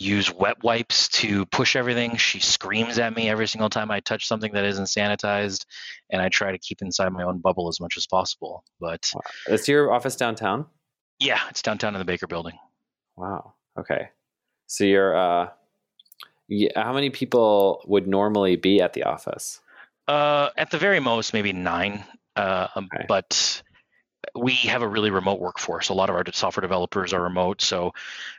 [0.00, 2.16] use wet wipes to push everything.
[2.16, 5.66] She screams at me every single time I touch something that isn't sanitized,
[6.10, 8.64] and I try to keep inside my own bubble as much as possible.
[8.80, 9.12] But
[9.46, 10.66] Is your office downtown?
[11.20, 12.58] yeah, it's downtown in the Baker Building.
[13.16, 13.54] Wow.
[13.78, 14.10] Okay.
[14.68, 15.48] So you're, uh,
[16.76, 19.60] how many people would normally be at the office?
[20.06, 22.04] Uh, at the very most, maybe nine.
[22.36, 23.04] Uh, um, Okay.
[23.08, 23.62] But
[24.34, 25.88] we have a really remote workforce.
[25.88, 27.92] A lot of our software developers are remote, so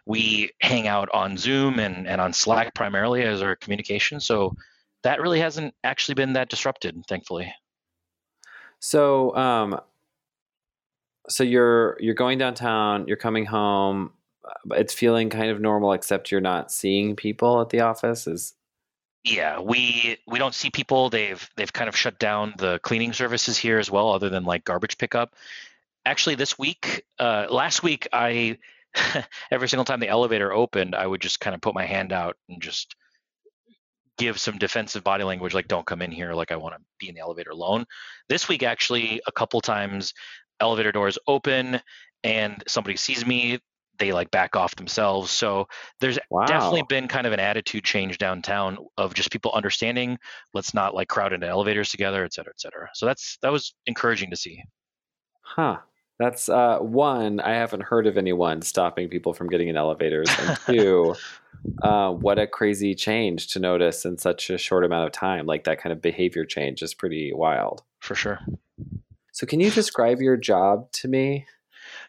[0.06, 4.20] we hang out on Zoom and, and on Slack primarily as our communication.
[4.20, 4.56] So
[5.04, 7.54] that really hasn't actually been that disrupted, thankfully.
[8.80, 9.80] So, um,
[11.28, 13.08] so you're you're going downtown.
[13.08, 14.12] You're coming home.
[14.72, 18.26] It's feeling kind of normal, except you're not seeing people at the office.
[18.28, 18.56] Is
[19.24, 21.10] Yeah, we we don't see people.
[21.10, 24.64] They've they've kind of shut down the cleaning services here as well, other than like
[24.66, 25.36] garbage pickup.
[26.06, 28.58] Actually, this week, uh, last week, I
[29.52, 32.36] every single time the elevator opened, I would just kind of put my hand out
[32.48, 32.96] and just
[34.18, 37.10] give some defensive body language, like "Don't come in here," like I want to be
[37.10, 37.86] in the elevator alone.
[38.28, 40.14] This week, actually, a couple times,
[40.60, 41.82] elevator doors open
[42.24, 43.60] and somebody sees me,
[43.98, 45.32] they like back off themselves.
[45.32, 45.68] So
[46.00, 46.46] there's wow.
[46.46, 50.18] definitely been kind of an attitude change downtown of just people understanding
[50.54, 53.74] let's not like crowd into elevators together et cetera et cetera so that's that was
[53.86, 54.64] encouraging to see
[55.56, 55.78] Huh.
[56.20, 57.40] That's uh, one.
[57.40, 60.30] I haven't heard of anyone stopping people from getting in elevators.
[60.40, 61.16] And two,
[61.82, 65.46] uh, what a crazy change to notice in such a short amount of time.
[65.46, 67.84] Like that kind of behavior change is pretty wild.
[68.02, 68.40] for sure
[69.32, 71.46] So, can you describe your job to me?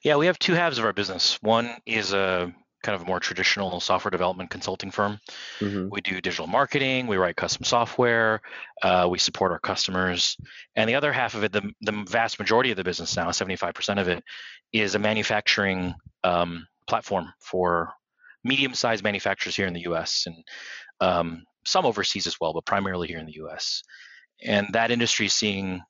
[0.03, 3.21] yeah we have two halves of our business one is a kind of a more
[3.21, 5.21] traditional software development consulting firm.
[5.59, 8.41] Hmm we do digital marketing we write custom software
[8.83, 10.37] uh, we support our customers
[10.77, 14.01] and the other half of it the, the vast majority of the business now 75%
[14.01, 14.23] of it
[14.73, 17.93] is a manufacturing um, platform for
[18.45, 20.37] medium-sized manufacturers here in the us and
[21.01, 23.83] um, some overseas as well but primarily here in the us
[24.43, 25.83] and that industry is seeing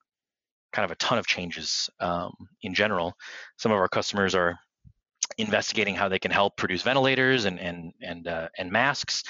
[0.72, 3.14] kind of a ton of changes um, in general.
[3.56, 4.58] Some of our customers are
[5.38, 9.24] investigating how they can help produce ventilators and and and uh, and masks.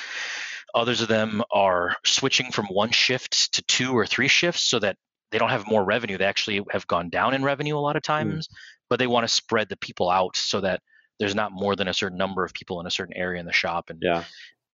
[0.75, 4.97] Others of them are switching from one shift to two or three shifts so that
[5.33, 6.17] they don't have more revenue.
[6.17, 8.49] They actually have gone down in revenue a lot of times,
[8.89, 10.81] but they want to spread the people out so that
[11.19, 13.53] there's not more than a certain number of people in a certain area in the
[13.53, 13.91] shop.
[13.91, 14.25] And Yeah.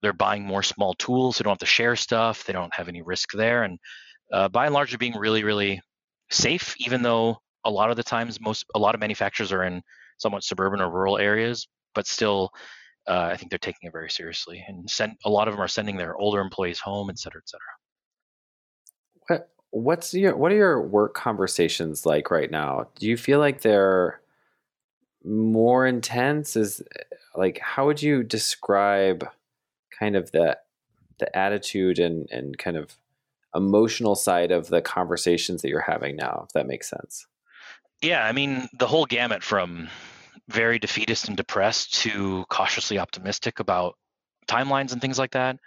[0.02, 1.38] they're buying more small tools.
[1.38, 2.44] They don't have to share stuff.
[2.44, 3.64] They don't have any risk there.
[3.64, 3.78] And
[4.32, 5.80] uh, by and large, they're being really, really
[6.30, 9.82] safe, even though a lot of the times, most a lot of manufacturers are in
[10.18, 12.50] somewhat suburban or rural areas, but still,
[13.08, 14.64] uh, I think they're taking it very seriously.
[14.66, 17.48] And send a lot of them are sending their older employees home, et cetera, et
[17.48, 17.62] cetera.
[19.28, 22.88] What what's your what are your work conversations like right now?
[22.98, 24.20] Do you feel like they're
[25.24, 26.56] more intense?
[26.56, 26.82] Is
[27.36, 29.28] like how would you describe
[29.98, 30.58] kind of the
[31.18, 32.96] the attitude and and kind of
[33.56, 37.26] emotional side of the conversations that you're having now, if that makes sense.
[38.02, 39.88] Yeah, I mean the whole gamut from
[40.48, 43.96] very defeatist and depressed to cautiously optimistic about
[44.46, 45.58] timelines and things like that.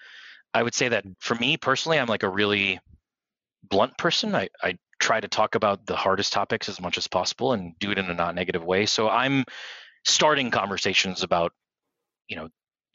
[0.54, 2.80] I would say that for me personally, I'm like a really
[3.70, 4.36] blunt person.
[4.36, 7.92] I, I try to talk about the hardest topics as much as possible and do
[7.92, 8.86] it in a not negative way.
[8.86, 9.46] So I'm
[10.06, 11.52] starting conversations about,
[12.28, 12.48] you know,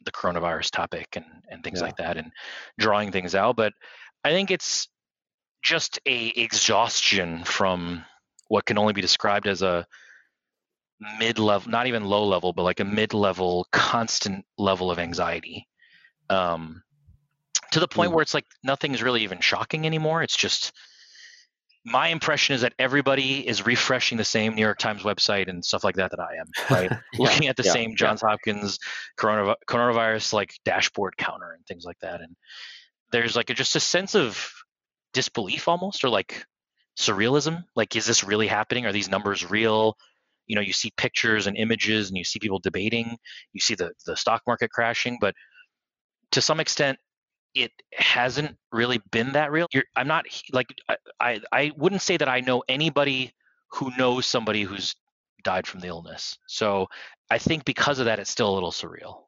[0.03, 1.85] the coronavirus topic and, and things yeah.
[1.85, 2.31] like that and
[2.77, 3.55] drawing things out.
[3.55, 3.73] But
[4.23, 4.87] I think it's
[5.63, 8.05] just a exhaustion from
[8.47, 9.85] what can only be described as a
[11.19, 15.67] mid level, not even low level, but like a mid level, constant level of anxiety.
[16.29, 16.83] Um,
[17.71, 18.15] to the point mm.
[18.15, 20.23] where it's like nothing's really even shocking anymore.
[20.23, 20.71] It's just
[21.85, 25.83] my impression is that everybody is refreshing the same New York Times website and stuff
[25.83, 26.91] like that that I am, right?
[27.13, 28.29] yeah, Looking at the yeah, same Johns yeah.
[28.29, 28.79] Hopkins
[29.19, 32.21] coronavirus, coronavirus like dashboard counter and things like that.
[32.21, 32.35] And
[33.11, 34.51] there's like a, just a sense of
[35.13, 36.45] disbelief almost or like
[36.97, 37.63] surrealism.
[37.75, 38.85] Like, is this really happening?
[38.85, 39.97] Are these numbers real?
[40.47, 43.17] You know, you see pictures and images and you see people debating,
[43.53, 45.33] you see the, the stock market crashing, but
[46.31, 46.99] to some extent,
[47.55, 49.67] it hasn't really been that real.
[49.71, 50.67] You're, I'm not like
[51.19, 53.33] I, I wouldn't say that I know anybody
[53.69, 54.95] who knows somebody who's
[55.43, 56.37] died from the illness.
[56.47, 56.87] So
[57.29, 59.23] I think because of that, it's still a little surreal.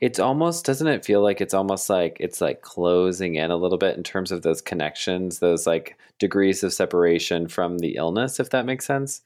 [0.00, 3.78] It's almost doesn't it feel like it's almost like it's like closing in a little
[3.78, 8.50] bit in terms of those connections, those like degrees of separation from the illness, if
[8.50, 9.20] that makes sense.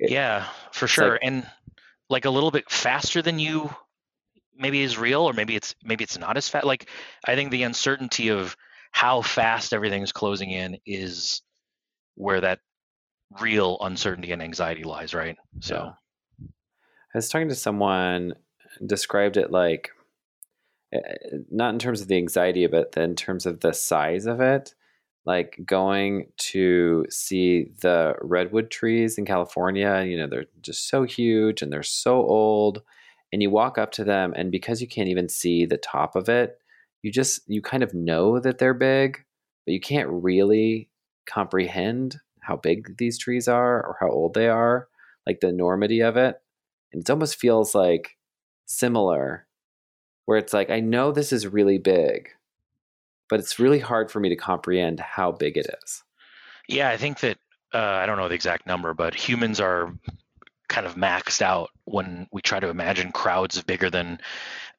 [0.00, 1.46] It, yeah, for sure, like, and
[2.08, 3.70] like a little bit faster than you
[4.56, 6.88] maybe is real or maybe it's maybe it's not as fast like
[7.24, 8.56] i think the uncertainty of
[8.92, 11.42] how fast everything's closing in is
[12.14, 12.60] where that
[13.40, 15.92] real uncertainty and anxiety lies right so
[16.40, 16.46] yeah.
[17.14, 18.34] i was talking to someone
[18.86, 19.90] described it like
[20.94, 20.98] Uh,
[21.50, 24.74] not in terms of the anxiety but in terms of the size of it
[25.26, 31.62] like going to see the redwood trees in california you know they're just so huge
[31.62, 32.82] and they're so old
[33.32, 36.28] and you walk up to them and because you can't even see the top of
[36.28, 36.58] it
[37.02, 39.24] you just you kind of know that they're big
[39.66, 40.90] but you can't really
[41.26, 44.88] comprehend how big these trees are or how old they are
[45.26, 46.36] like the enormity of it.
[46.92, 48.16] And it almost feels like
[48.66, 49.46] similar
[50.26, 52.28] where it's like i know this is really big
[53.28, 56.02] but it's really hard for me to comprehend how big it is
[56.68, 57.38] yeah i think that
[57.72, 59.92] uh, i don't know the exact number but humans are
[60.68, 64.18] kind of maxed out when we try to imagine crowds bigger than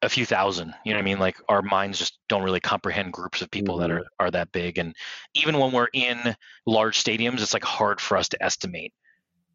[0.02, 0.74] a few thousand.
[0.84, 1.20] You know what I mean?
[1.20, 3.82] Like our minds just don't really comprehend groups of people mm-hmm.
[3.90, 4.78] that are, are that big.
[4.78, 4.96] And
[5.34, 8.94] even when we're in large stadiums, it's like hard for us to estimate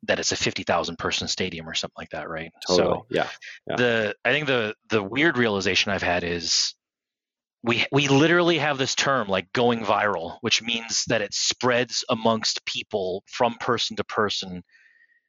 [0.04, 2.50] that it's a 50,000 person stadium or something like that, right?
[2.66, 2.88] Totally.
[2.88, 3.28] So yeah.
[3.68, 3.76] yeah.
[3.76, 6.74] The I think the the weird realization I've had is
[7.62, 12.64] we we literally have this term like going viral, which means that it spreads amongst
[12.64, 14.62] people from person to person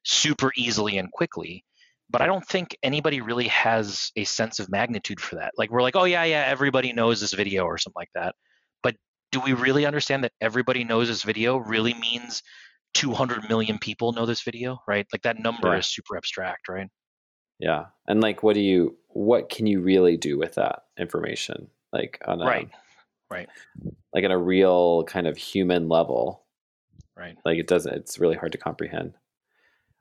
[0.03, 1.65] super easily and quickly
[2.11, 5.53] but I don't think anybody really has a sense of magnitude for that.
[5.57, 8.35] Like we're like, oh yeah, yeah, everybody knows this video or something like that.
[8.83, 8.95] But
[9.31, 12.43] do we really understand that everybody knows this video really means
[12.93, 15.05] 200 million people know this video, right?
[15.13, 15.79] Like that number yeah.
[15.79, 16.87] is super abstract, right?
[17.59, 17.85] Yeah.
[18.07, 21.67] And like what do you what can you really do with that information?
[21.93, 22.69] Like on a Right.
[23.29, 23.49] Right.
[24.13, 26.43] Like at a real kind of human level.
[27.15, 27.37] Right.
[27.45, 29.13] Like it doesn't it's really hard to comprehend.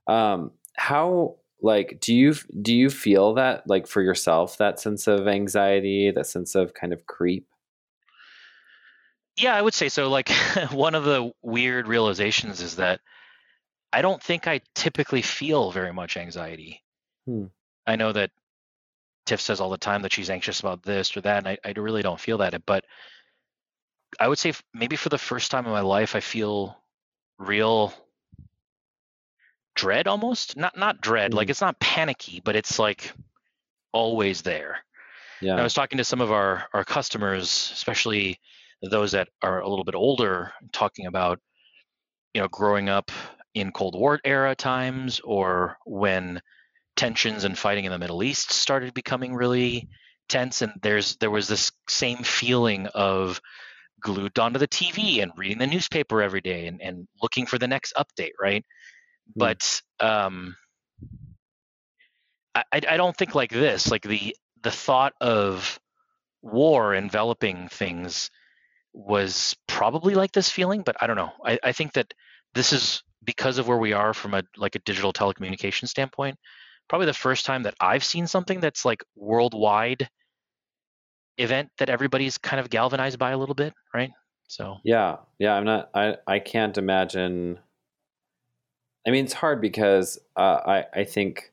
[0.07, 5.29] Um, how like do you do you feel that like for yourself that sense of
[5.29, 7.47] anxiety, that sense of kind of creep?
[9.41, 10.09] Yeah, I would say so.
[10.09, 10.29] Like
[10.71, 13.01] one of the weird realizations is that
[13.93, 16.83] I don't think I typically feel very much anxiety.
[17.27, 17.47] Hmm.
[17.87, 18.31] I know that
[19.27, 21.73] Tiff says all the time that she's anxious about this or that, and I, I
[21.79, 22.67] really don't feel that.
[22.67, 22.85] But
[24.19, 26.77] I would say maybe for the first time in my life, I feel
[27.39, 27.95] real
[29.75, 31.35] dread almost not not dread mm.
[31.37, 33.13] like it's not panicky but it's like
[33.93, 34.79] always there
[35.41, 38.39] yeah and i was talking to some of our our customers especially
[38.83, 41.39] those that are a little bit older talking about
[42.35, 43.11] you know growing up
[43.55, 46.41] in cold war era times or when
[46.97, 49.89] tensions and fighting in the middle east started becoming really
[50.29, 53.41] tense and there's there was this same feeling of
[54.01, 57.69] glued onto the tv and reading the newspaper every day and, and looking for the
[57.69, 58.65] next update right
[59.35, 59.39] Hmm.
[59.39, 60.57] but um,
[62.55, 63.91] I, I don't think like this.
[63.91, 65.79] Like the the thought of
[66.43, 68.31] war enveloping things
[68.93, 71.33] was probably like this feeling, but I don't know.
[71.45, 72.13] I, I think that
[72.55, 76.39] this is because of where we are from a like a digital telecommunication standpoint.
[76.89, 80.09] Probably the first time that I've seen something that's like worldwide
[81.39, 84.11] event that everybody's kind of galvanized by a little bit, right?
[84.49, 85.55] So Yeah, yeah.
[85.55, 85.91] I'm not.
[85.95, 87.59] I I can't imagine.
[89.07, 91.53] I mean, it's hard because uh, I I think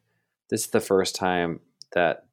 [0.49, 1.59] this is the first time
[1.93, 2.25] that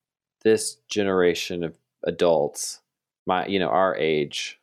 [0.43, 2.81] this generation of adults,
[3.27, 4.59] my you know our age,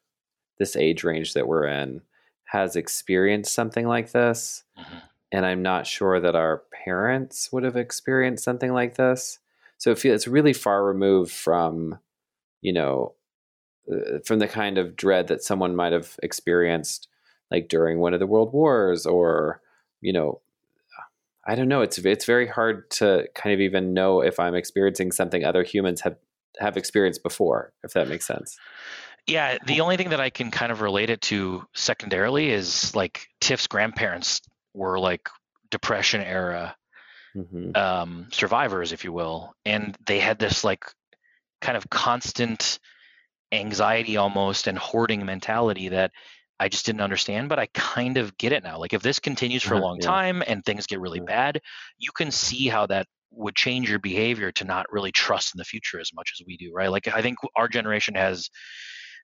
[0.62, 2.02] this age range that we're in,
[2.46, 5.02] has experienced something like this, Mhm.
[5.32, 9.40] and I'm not sure that our parents would have experienced something like this.
[9.80, 12.00] So it feels it's really far removed from,
[12.62, 13.16] you know,
[13.92, 17.08] uh, from the kind of dread that someone might have experienced
[17.50, 19.60] like during one of the world wars or
[20.02, 20.40] you know
[21.48, 25.12] i don't know it's it's very hard to kind of even know if i'm experiencing
[25.12, 26.16] something other humans have
[26.60, 28.58] have experienced before if that makes sense
[29.32, 33.28] Yeah, the only thing that I can kind of relate it to secondarily is like
[33.40, 34.42] Tiff's grandparents
[34.74, 35.30] were like
[35.70, 36.76] depression era
[37.36, 40.84] hmm um, survivors, if you will, and they had this like
[41.62, 42.80] kind of constant
[43.52, 46.12] anxiety almost and hoarding mentality that
[46.60, 48.80] I just didn't understand, but I kind of get it now.
[48.80, 50.06] Like if this continues for a Uh-huh, long yeah.
[50.06, 51.26] time and things get really Yeah.
[51.26, 51.62] bad,
[51.98, 55.66] you can see how that would change your behavior to not really trust in the
[55.66, 56.92] future as much as we do, right?
[56.92, 58.50] Like I think our generation has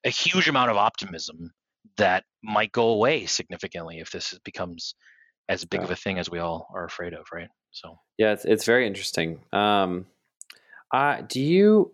[0.06, 1.52] a huge amount of optimism
[1.98, 4.96] that might go away significantly if this becomes
[5.50, 7.50] as big of a thing as we all are afraid of, right?
[7.72, 9.40] So yeah it's, it's very interesting.
[9.54, 10.06] Um
[10.94, 11.92] uh do you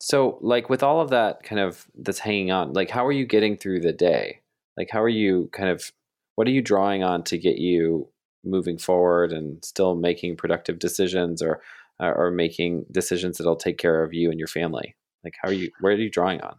[0.00, 3.26] so like with all of that kind of that's hanging on like how are you
[3.26, 4.40] getting through the day?
[4.76, 5.92] Like how are you kind of
[6.36, 8.08] what are you drawing on to get you
[8.44, 11.60] moving forward and still making productive decisions or
[12.02, 14.96] uh, or making decisions that'll take care of you and your family?
[15.22, 16.56] Like how are you where are you drawing on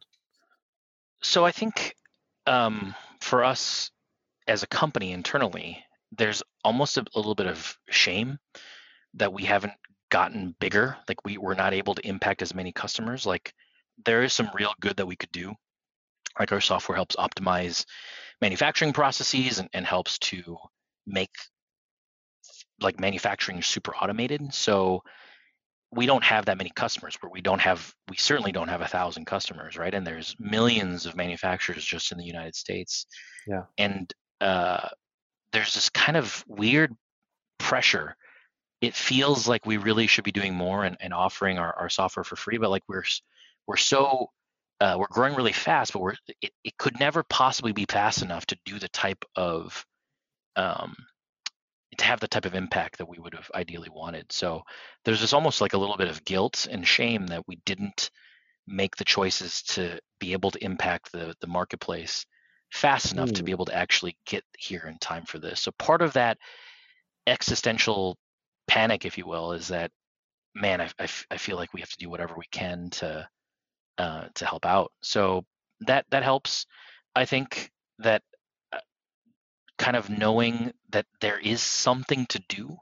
[1.22, 1.96] So I think
[2.48, 3.92] um, for us
[4.48, 8.38] as a company internally, there's almost a, a little bit of shame
[9.16, 9.74] that we haven't
[10.10, 10.98] gotten bigger.
[11.08, 13.26] Like we were not able to impact as many customers.
[13.26, 13.54] Like
[14.06, 15.54] there is some real good that we could do.
[16.40, 17.86] Like our software helps optimize
[18.42, 20.58] manufacturing processes and, and helps to
[21.06, 21.32] make
[22.82, 24.54] like manufacturing super automated.
[24.54, 25.04] So
[25.94, 28.88] we don't have that many customers where we don't have we certainly don't have a
[28.88, 29.94] thousand customers right?
[29.94, 33.06] And there's millions of manufacturers just in the united states.
[33.48, 33.64] Yeah.
[33.78, 34.88] and uh,
[35.52, 36.96] there's this kind of weird
[37.60, 38.16] pressure.
[38.82, 42.24] It feels like we really should be doing more and, and offering our, our software
[42.24, 43.04] for free but like we're
[43.68, 44.30] we're so
[44.80, 48.46] uh, we're growing really fast but we're it, it could never possibly be fast enough
[48.48, 49.86] to do the type of
[50.56, 50.96] um,
[51.98, 54.32] to have the type of impact that we would have ideally wanted.
[54.32, 54.64] So
[55.06, 58.10] there's this almost like a little bit of guilt and shame that we didn't
[58.68, 62.26] make the choices to be able to impact the the marketplace
[62.72, 63.44] fast enough to Hmm.
[63.44, 65.62] be able to actually get here in time for this.
[65.62, 66.38] So part of that
[67.28, 68.18] existential
[68.68, 69.92] panic, if you will, is that
[70.56, 73.28] man, I, I, f- I feel like we have to do whatever we can to
[73.98, 74.92] uh, to help out.
[75.02, 75.46] So
[75.82, 76.66] that that helps.
[77.16, 78.24] I think that
[79.82, 82.78] kind of knowing that there is something to do.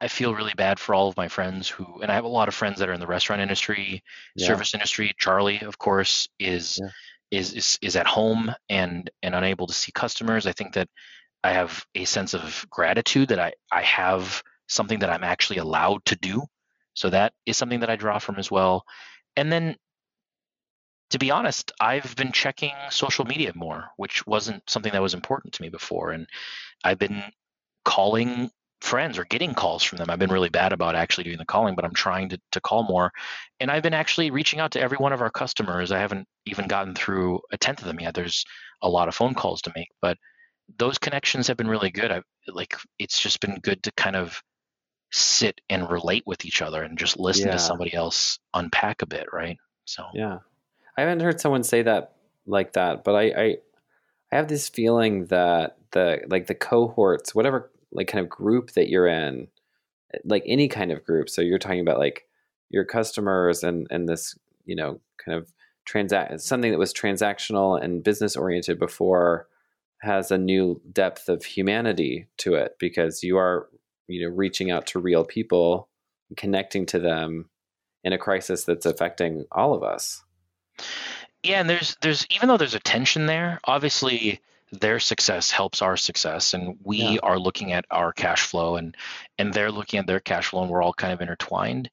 [0.00, 2.48] I feel really bad for all of my friends who, and I have a lot
[2.48, 4.02] of friends that are in the restaurant industry,
[4.34, 4.46] Yeah.
[4.46, 5.14] service industry.
[5.18, 6.90] Charlie, of course, is Yeah.
[7.30, 10.46] is is is at home and and unable to see customers.
[10.46, 10.88] I think that
[11.44, 16.04] I have a sense of gratitude that I I have something that I'm actually allowed
[16.06, 16.42] to do.
[16.94, 18.84] So that is something that I draw from as well.
[19.36, 19.76] And then
[21.12, 25.52] to be honest, I've been checking social media more, which wasn't something that was important
[25.54, 26.10] to me before.
[26.10, 26.26] And
[26.82, 27.22] I've been
[27.84, 28.50] calling
[28.80, 30.08] friends or getting calls from them.
[30.08, 32.82] I've been really bad about actually doing the calling, but I'm trying to, to call
[32.82, 33.12] more.
[33.60, 35.92] And I've been actually reaching out to every one of our customers.
[35.92, 38.14] I haven't even gotten through a tenth of them yet.
[38.14, 38.44] There's
[38.80, 40.16] a lot of phone calls to make, but
[40.78, 42.10] those connections have been really good.
[42.10, 44.42] I like it's just been good to kind of
[45.12, 47.52] sit and relate with each other and just listen Yeah.
[47.52, 49.58] to somebody else unpack a bit, right?
[49.84, 50.38] So Yeah.
[50.96, 52.14] I haven't heard someone say that
[52.46, 53.56] like that, but I, I
[54.32, 58.88] I have this feeling that the like the cohorts, whatever like kind of group that
[58.88, 59.48] you're in,
[60.24, 61.28] like any kind of group.
[61.28, 62.26] So you're talking about like
[62.70, 65.52] your customers and and this, you know, kind of
[65.84, 69.48] transact something that was transactional and business oriented before
[70.00, 73.68] has a new depth of humanity to it because you are,
[74.08, 75.88] you know, reaching out to real people,
[76.36, 77.48] connecting to them
[78.02, 80.24] in a crisis that's affecting all of us.
[81.42, 84.40] Yeah, and there's there's even though there's a tension there, obviously
[84.72, 87.18] their success helps our success and we Yeah.
[87.22, 88.96] are looking at our cash flow and
[89.38, 91.90] and they're looking at their cash flow and we're all kind of intertwined.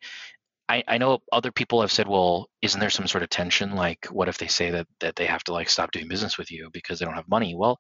[0.70, 3.76] I, I know other people have said, well, isn't there some sort of tension?
[3.76, 6.52] Like, what if they say that that they have to like stop doing business with
[6.52, 7.56] you because they don't have money?
[7.56, 7.80] Well,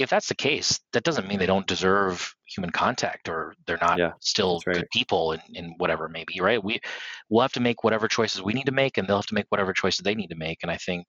[0.00, 3.98] if that's the case, that doesn't mean they don't deserve human contact or they're not
[3.98, 4.76] Yeah, still right.
[4.76, 6.62] good people and, and whatever it may be, right?
[6.62, 6.80] We
[7.28, 9.46] we'll have to make whatever choices we need to make and they'll have to make
[9.50, 10.58] whatever choices they need to make.
[10.62, 11.06] And I think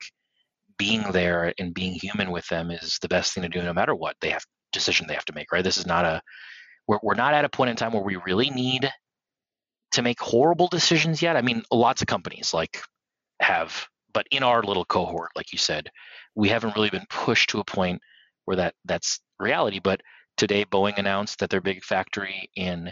[0.77, 3.95] being there and being human with them is the best thing to do no matter
[3.95, 5.63] what they have decision they have to make, right?
[5.63, 6.21] This is not a
[6.87, 8.91] we're we're not at a point in time where we really need
[9.93, 11.37] to make horrible decisions yet.
[11.37, 12.81] I mean, lots of companies like
[13.39, 15.89] have, but in our little cohort, like you said,
[16.35, 18.01] we haven't really been pushed to a point
[18.55, 19.79] that that's reality.
[19.79, 20.01] But
[20.37, 22.91] today, Boeing announced that their big factory in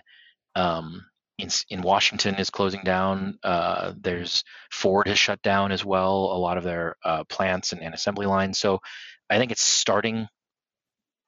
[0.56, 1.06] um,
[1.38, 3.40] in, in Washington is closing down.
[3.44, 7.82] Uh, there's Ford has shut down as well a lot of their uh, plants and,
[7.82, 8.58] and assembly lines.
[8.58, 8.80] So
[9.30, 10.28] I think it's starting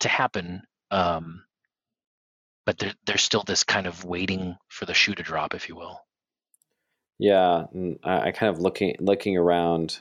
[0.02, 0.64] to happen.
[0.92, 1.44] Um,
[2.66, 5.76] but there, there's still this kind of waiting for the shoe to drop, if you
[5.76, 6.00] will.
[7.18, 7.66] Yeah,
[8.04, 10.00] I, I kind of looking looking around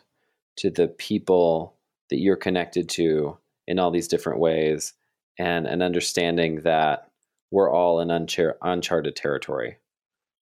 [0.57, 1.77] to the people
[2.09, 3.39] that you're connected to
[3.71, 4.95] in all these different ways,
[5.39, 7.09] and an understanding that
[7.53, 9.79] we're all in unchar- uncharted territory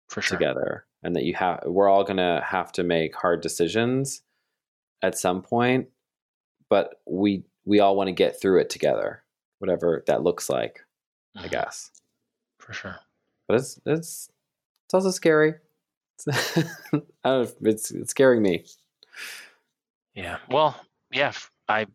[0.08, 0.36] For sure.
[0.38, 4.22] together, and that you have we're all gonna have to make hard decisions
[5.02, 5.88] at some point,
[6.68, 9.22] but we we all want to get through it together,
[9.58, 10.84] whatever that looks like,
[11.34, 11.90] I Mhm, guess.
[12.58, 12.96] For sure.
[13.48, 14.28] But it's it's
[14.86, 15.54] it's also scary.
[16.18, 16.62] It's, I
[16.92, 18.64] don't know, if it's it's scaring me.
[20.14, 20.38] Yeah.
[20.50, 20.78] Well,
[21.10, 21.32] yeah.
[21.68, 21.86] I,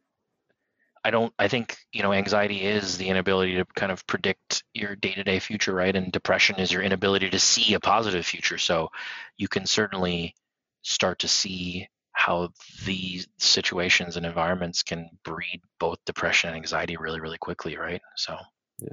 [1.10, 1.34] I don't.
[1.40, 5.74] I think you know, anxiety is the inability to kind of predict your day-to-day future,
[5.74, 5.96] right?
[5.96, 8.60] And depression is your inability to see a positive future.
[8.60, 8.90] So,
[9.36, 10.36] you can certainly
[10.84, 12.50] start to see how
[12.86, 18.02] these situations and environments can breed both depression and anxiety really, really quickly, right?
[18.16, 18.38] So.
[18.78, 18.90] Yeah.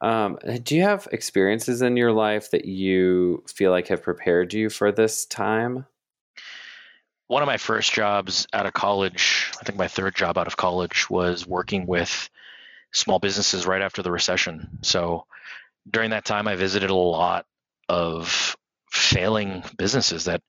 [0.00, 4.70] Um, do you have experiences in your life that you feel like have prepared you
[4.70, 5.84] for this time?
[7.30, 10.56] One of my first jobs out of college, I think my third job out of
[10.56, 12.28] college, was working with
[12.92, 14.80] small businesses right after the recession.
[14.82, 15.26] So
[15.88, 17.46] during that time, I visited a lot
[17.88, 18.56] of
[18.90, 20.42] failing businesses that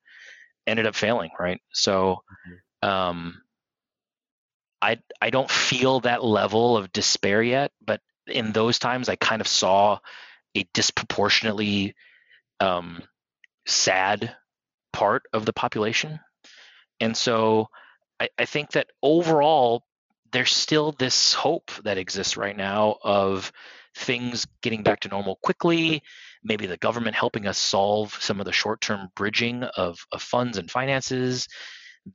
[0.65, 1.61] ended up failing, right?
[1.71, 2.23] So
[2.81, 3.43] um,
[4.81, 9.41] I I don't feel that level of despair yet, but in those times, I kind
[9.41, 9.99] of saw
[10.57, 11.93] a disproportionately
[12.59, 13.03] um,
[13.67, 14.35] sad
[14.91, 16.19] part of the population
[17.01, 17.67] and so
[18.19, 19.83] I, I think that overall,
[20.31, 23.51] there's still this hope that exists right now of
[23.95, 26.01] things getting back to normal quickly,
[26.43, 30.57] maybe the government helping us solve some of the short term bridging of, of funds
[30.57, 31.47] and finances.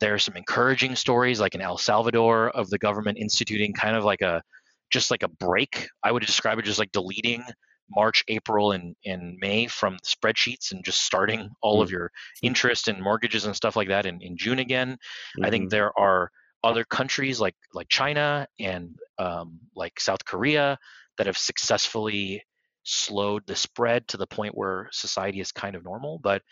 [0.00, 4.04] There are some encouraging stories, like in El Salvador, of the government instituting kind of
[4.04, 4.42] like a
[4.90, 5.88] just like a break.
[6.02, 7.44] I would describe it just like deleting
[7.90, 12.10] March, April, and, and May from spreadsheets and just starting all of your
[12.42, 14.98] interest and mortgages and stuff like that in, in June again.
[15.42, 15.70] I think Mhm.
[15.70, 16.30] there are
[16.64, 20.78] other countries like like China and um, like South Korea
[21.16, 22.42] that have successfully
[22.82, 26.18] slowed the spread to the point where society is kind of normal.
[26.18, 26.42] But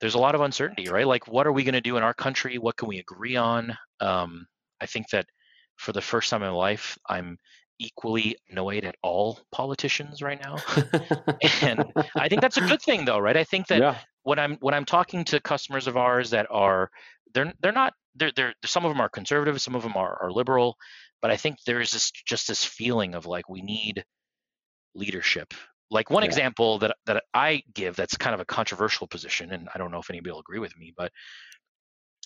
[0.00, 1.06] there's a lot of uncertainty, right?
[1.06, 2.58] Like, what are we going to do in our country?
[2.58, 3.76] What can we agree on?
[4.00, 4.46] Um,
[4.80, 5.26] I think that
[5.76, 7.38] for the first time in my life, I'm
[7.78, 10.62] equally annoyed at all politicians right now.
[11.62, 13.36] and I think that's a good thing, though, right?
[13.36, 16.90] I think that yeah, when I'm when I'm talking to customers of ours that are
[17.34, 20.32] they're they're not they're they're some of them are conservative, some of them are, are
[20.32, 20.76] liberal,
[21.22, 24.04] but I think there is this just this feeling of like we need
[24.94, 25.52] leadership.
[25.90, 26.28] Like one Yeah.
[26.28, 30.00] example that that I give that's kind of a controversial position, and I don't know
[30.00, 31.12] if anybody will agree with me, but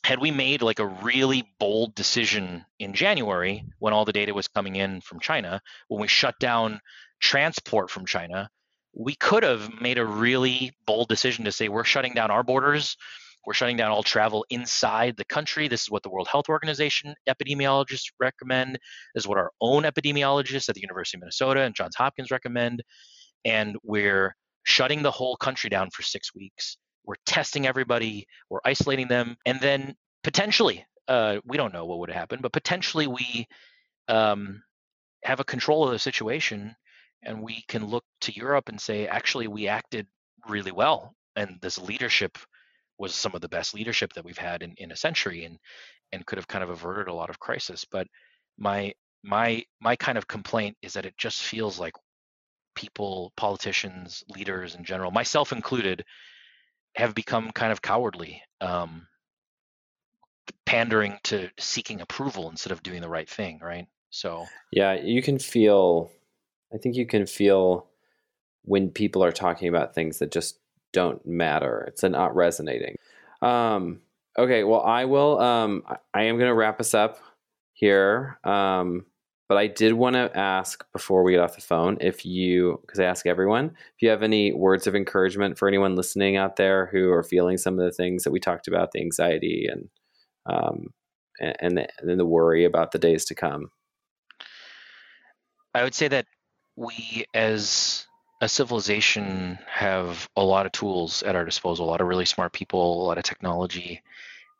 [0.05, 4.49] had we made like a really bold decision in January when all the data was
[4.49, 6.81] coming in from China, when we shut down
[7.21, 8.49] transport from China,
[8.95, 12.97] we could have made a really bold decision to say we're shutting down our borders.
[13.47, 15.69] We're shutting down all travel inside the country.
[15.69, 18.79] This is what the World Health Organization epidemiologists recommend.
[19.15, 22.83] This is what our own epidemiologists at the University of Minnesota and Johns Hopkins recommend.
[23.45, 26.77] And we're shutting the whole country down for six weeks.
[27.05, 32.11] We're testing everybody, we're isolating them, and then potentially, uh, we don't know what would
[32.11, 33.47] happen, but potentially we
[34.09, 34.63] um,
[35.25, 36.75] have a control of the situation
[37.23, 40.07] and we can look to Europe and say, actually, we acted
[40.49, 42.39] really well, and this leadership
[42.99, 45.59] was some of the best leadership that we've had in, in a century, and
[46.13, 47.85] and could have kind of averted a lot of crisis.
[47.91, 48.07] But
[48.59, 48.93] my
[49.23, 51.95] my my kind of complaint is that it just feels like
[52.75, 56.05] people, politicians, leaders in general, myself included,
[56.97, 59.07] have become kind of cowardly, um,
[60.67, 63.87] pandering to seeking approval instead of doing the right thing, right?
[64.11, 64.95] So yeah.
[64.95, 66.11] You can feel.
[66.73, 67.87] I think you can feel
[68.65, 70.59] when people are talking about things that just
[70.93, 71.85] don't matter.
[71.89, 72.97] It's not resonating.
[73.43, 74.01] Um,
[74.39, 75.41] okay, well, I will.
[75.41, 75.85] Um,
[76.15, 77.19] I- am going to wrap us up
[77.73, 78.39] here.
[78.45, 79.07] Um,
[79.51, 83.01] but I did want to ask before we get off the phone if you, because
[83.01, 86.87] I ask everyone, if you have any words of encouragement for anyone listening out there
[86.87, 89.89] who are feeling some of the things that we talked about, the anxiety and
[90.47, 90.91] um,
[91.41, 93.73] and the, and the worry about the days to come.
[95.75, 96.27] I would say that
[96.77, 98.07] we, as
[98.41, 102.53] a civilization, have a lot of tools at our disposal, a lot of really smart
[102.53, 104.01] people, a lot of technology,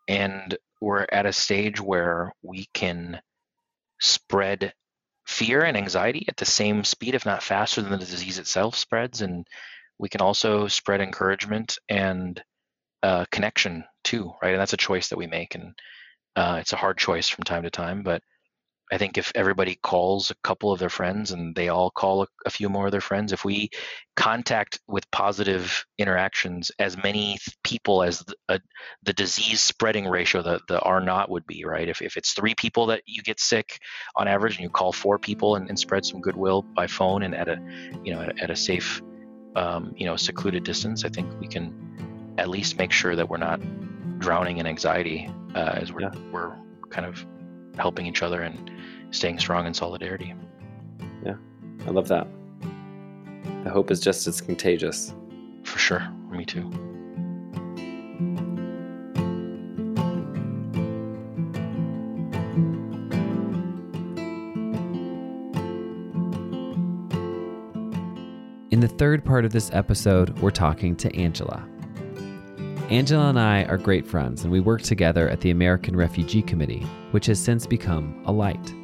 [0.09, 3.21] and we're at a stage where we can
[4.01, 4.73] spread
[5.31, 9.23] fear and anxiety at the same speed, if not faster, than the disease itself spreads.
[9.23, 9.47] And
[9.97, 12.43] we can also spread encouragement and
[13.03, 14.51] uh, connection too, right?
[14.53, 15.75] And that's a choice that we make, and
[16.35, 18.03] uh, it's a hard choice from time to time.
[18.03, 18.23] But
[18.93, 22.27] I think if everybody calls a couple of their friends and they all call a,
[22.45, 23.71] a few more of their friends, if we
[24.17, 28.59] contact with positive interactions as many people as the, uh,
[29.05, 31.89] the disease spreading ratio, the, the R naught would be, right?
[31.89, 33.79] If, if it's three people that you get sick
[34.17, 37.35] on average and you call four people and, and spread some goodwill by phone and
[37.35, 37.59] at a,
[38.03, 39.01] you know, at, at a safe,
[39.55, 43.37] um, you know, secluded distance, I think we can at least make sure that we're
[43.37, 43.61] not
[44.19, 46.13] drowning in anxiety uh, as we're, yeah.
[46.33, 46.57] we're
[46.91, 47.25] kind of
[47.81, 48.71] helping each other and
[49.11, 50.35] staying strong in solidarity.
[51.25, 51.37] Yeah,
[51.87, 52.27] I love that.
[53.65, 55.15] The hope is just as contagious.
[55.65, 56.09] For sure.
[56.31, 56.71] Me too.
[68.71, 71.69] In the third part of this episode, we're talking to Angela.
[72.91, 76.85] Angela and I are great friends, and we work together at the American Refugee Committee,
[77.13, 78.75] which has since become Alight.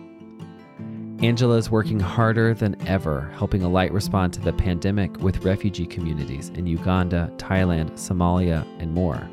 [1.25, 6.51] Angela is working harder than ever helping Alight respond to the pandemic with refugee communities
[6.51, 9.29] in Uganda, Thailand, Somalia, and more.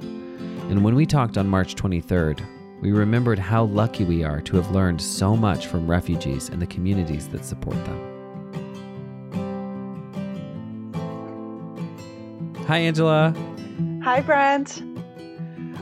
[0.72, 2.42] And when we talked on March 23rd,
[2.82, 6.66] we remembered how lucky we are to have learned so much from refugees and the
[6.66, 8.10] communities that support them.
[12.66, 13.36] Hi, Angela.
[14.04, 14.82] Hi, Brent.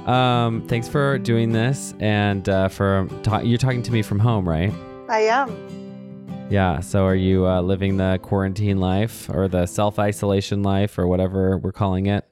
[0.07, 4.47] Um, thanks for doing this, and uh, for ta- you're talking to me from home,
[4.47, 4.71] right?
[5.09, 6.47] I am.
[6.51, 6.81] Yeah.
[6.81, 11.57] So, are you uh, living the quarantine life or the self isolation life or whatever
[11.57, 12.29] we're calling it?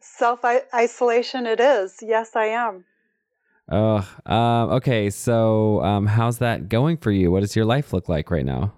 [0.00, 1.98] Self isolation, it is.
[2.02, 2.84] Yes, I am.
[3.70, 5.08] Oh, um, okay.
[5.10, 7.30] So, um, how's that going for you?
[7.30, 8.72] What does your life look like right now?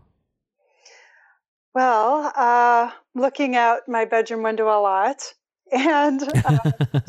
[1.75, 5.33] Well, uh, looking out my bedroom window a lot
[5.73, 6.59] and uh,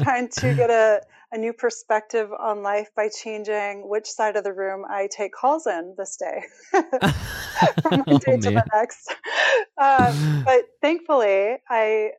[0.02, 1.02] trying to get a,
[1.32, 5.68] a new perspective on life by changing which side of the room I take calls
[5.68, 6.44] in this day
[7.82, 9.14] from one day oh, to the next.
[9.78, 12.12] Uh, but thankfully, I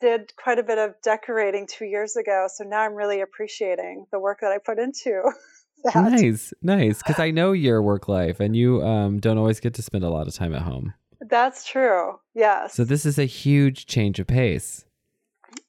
[0.00, 2.48] did quite a bit of decorating two years ago.
[2.52, 5.22] So now I'm really appreciating the work that I put into
[5.84, 5.94] that.
[5.94, 6.98] Nice, nice.
[6.98, 10.10] Because I know your work life and you um, don't always get to spend a
[10.10, 10.94] lot of time at home.
[11.20, 12.18] That's true.
[12.34, 12.74] Yes.
[12.74, 14.84] So this is a huge change of pace.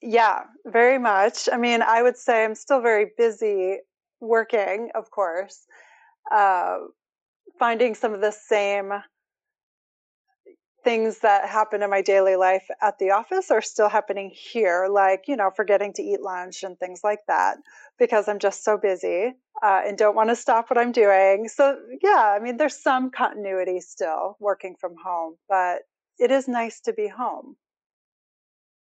[0.08, 1.48] Yeah, very much.
[1.52, 3.78] I mean, I would say I'm still very busy
[4.20, 5.66] working, of course,
[6.32, 6.78] uh,
[7.58, 8.92] finding some of the same
[10.84, 15.24] things that happen in my daily life at the office are still happening here, like,
[15.26, 17.56] you know, forgetting to eat lunch and things like that,
[17.98, 19.32] because I'm just so busy
[19.62, 21.48] uh, and don't want to stop what I'm doing.
[21.48, 25.82] So, yeah, I mean, there's some continuity still working from home, but
[26.18, 27.56] it is nice to be home.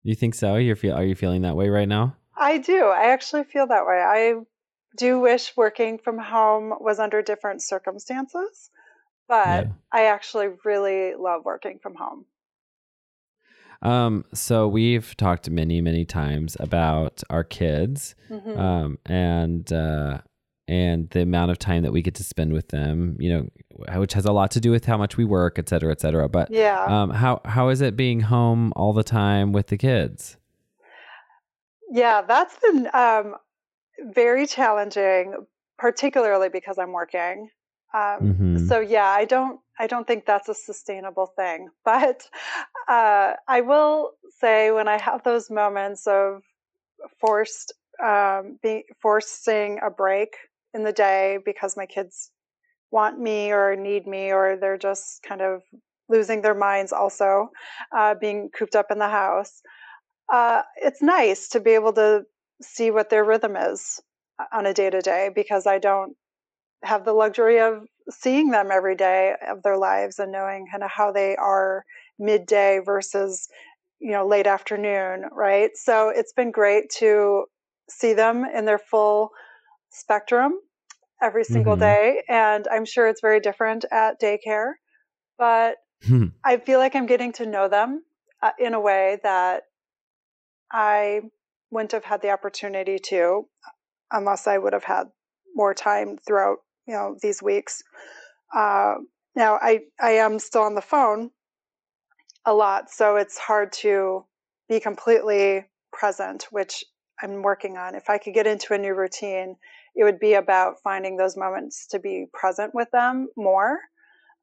[0.09, 0.54] You think so?
[0.54, 2.16] You're feel are you feeling that way right now?
[2.34, 2.86] I do.
[2.86, 4.00] I actually feel that way.
[4.00, 4.36] I
[4.96, 8.70] do wish working from home was under different circumstances,
[9.28, 9.72] but yeah.
[9.92, 12.24] I actually really love working from home.
[13.82, 18.59] Um, so we've talked many, many times about our kids, mm-hmm.
[18.59, 20.22] um, and uh,
[20.69, 23.49] and the amount of time that we get to spend with them, you know,
[23.99, 26.29] which has a lot to do with how much we work, et cetera, et cetera.
[26.29, 30.37] But yeah, um, how how is it being home all the time with the kids?
[31.91, 33.35] Yeah, that's been um,
[34.12, 35.35] very challenging,
[35.79, 37.49] particularly because I'm working.
[37.95, 38.66] Um, mm-hmm.
[38.66, 41.69] So yeah, I don't I don't think that's a sustainable thing.
[41.85, 42.29] But
[42.89, 46.43] uh, I will say when I have those moments of
[47.21, 47.73] forced
[48.05, 50.37] um, be forcing a break
[50.75, 52.31] in the day because my kids
[52.91, 55.62] want me or need me or they're just kind of
[56.09, 57.49] losing their minds also
[57.97, 59.61] uh, being cooped up in the house.
[60.33, 62.23] Uh, it's nice to be able to
[62.62, 64.01] see what their rhythm is
[64.53, 66.14] on a day to day because i don't
[66.85, 70.91] have the luxury of seeing them every day of their lives and knowing kind of
[70.91, 71.85] how they are
[72.19, 73.49] midday versus
[74.01, 75.71] you know late afternoon right?
[75.75, 77.45] So it's been great to
[77.91, 79.31] see them in their full
[79.99, 80.55] spectrum
[81.22, 81.80] every single mm-hmm.
[81.80, 84.72] day, and I'm sure it's very different at daycare.
[85.36, 86.26] But hmm.
[86.44, 88.03] I feel like I'm getting to know them
[88.42, 89.64] uh, in a way that
[90.70, 91.22] I
[91.70, 93.46] wouldn't have had the opportunity to
[94.11, 95.05] unless I would have had
[95.55, 97.82] more time throughout you know these weeks.
[98.55, 98.94] Uh,
[99.36, 101.30] now I I am still on the phone
[102.44, 104.24] a lot, so it's hard to
[104.68, 106.84] be completely present, which
[107.22, 107.94] I'm working on.
[107.94, 109.57] If I could get into a new routine,
[109.99, 113.80] it would be about finding those moments to be present with them more.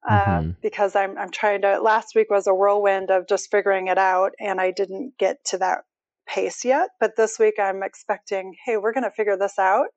[0.08, 0.50] Uh, mm-hmm.
[0.62, 1.80] because I'm I'm trying to.
[1.80, 5.58] Last week was a whirlwind of just figuring it out, and I didn't get to
[5.58, 5.80] that
[6.28, 6.90] pace yet.
[7.00, 9.88] But this week I'm expecting, hey, we're going to figure this out,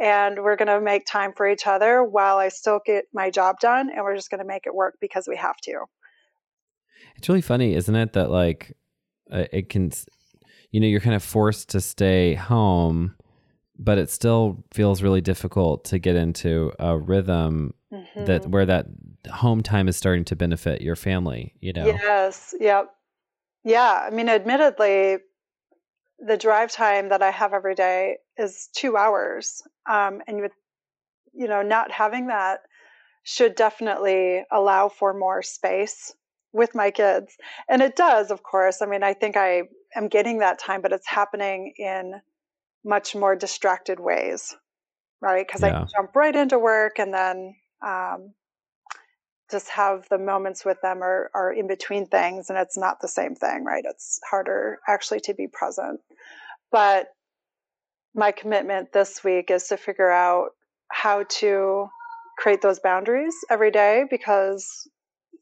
[0.00, 3.60] and we're going to make time for each other while I still get my job
[3.60, 5.84] done, and we're just going to make it work because we have to.
[7.14, 8.14] It's really funny, isn't it?
[8.14, 8.76] That like
[9.30, 9.92] uh, it can,
[10.72, 13.14] you know, you're kind of forced to stay home,
[13.78, 18.24] but it still feels really difficult to get into a rhythm mm-hmm.
[18.24, 18.86] that where that
[19.30, 21.54] home time is starting to benefit your family.
[21.60, 21.86] You know.
[21.86, 22.54] Yes.
[22.60, 22.90] Yep.
[23.64, 24.06] Yeah.
[24.06, 25.18] I mean, admittedly,
[26.18, 30.52] the drive time that I have every day is two hours, um, and with
[31.32, 32.60] you know not having that
[33.24, 36.14] should definitely allow for more space
[36.52, 37.36] with my kids.
[37.68, 38.80] And it does, of course.
[38.80, 39.62] I mean, I think I
[39.96, 42.20] am getting that time, but it's happening in
[42.84, 44.54] much more distracted ways,
[45.20, 45.46] right?
[45.46, 45.82] Because yeah.
[45.82, 47.54] I jump right into work and then
[47.84, 48.34] um,
[49.50, 53.08] just have the moments with them are, are in between things, and it's not the
[53.08, 53.84] same thing, right?
[53.86, 56.00] It's harder actually to be present.
[56.70, 57.08] But
[58.14, 60.50] my commitment this week is to figure out
[60.88, 61.88] how to
[62.38, 64.88] create those boundaries every day because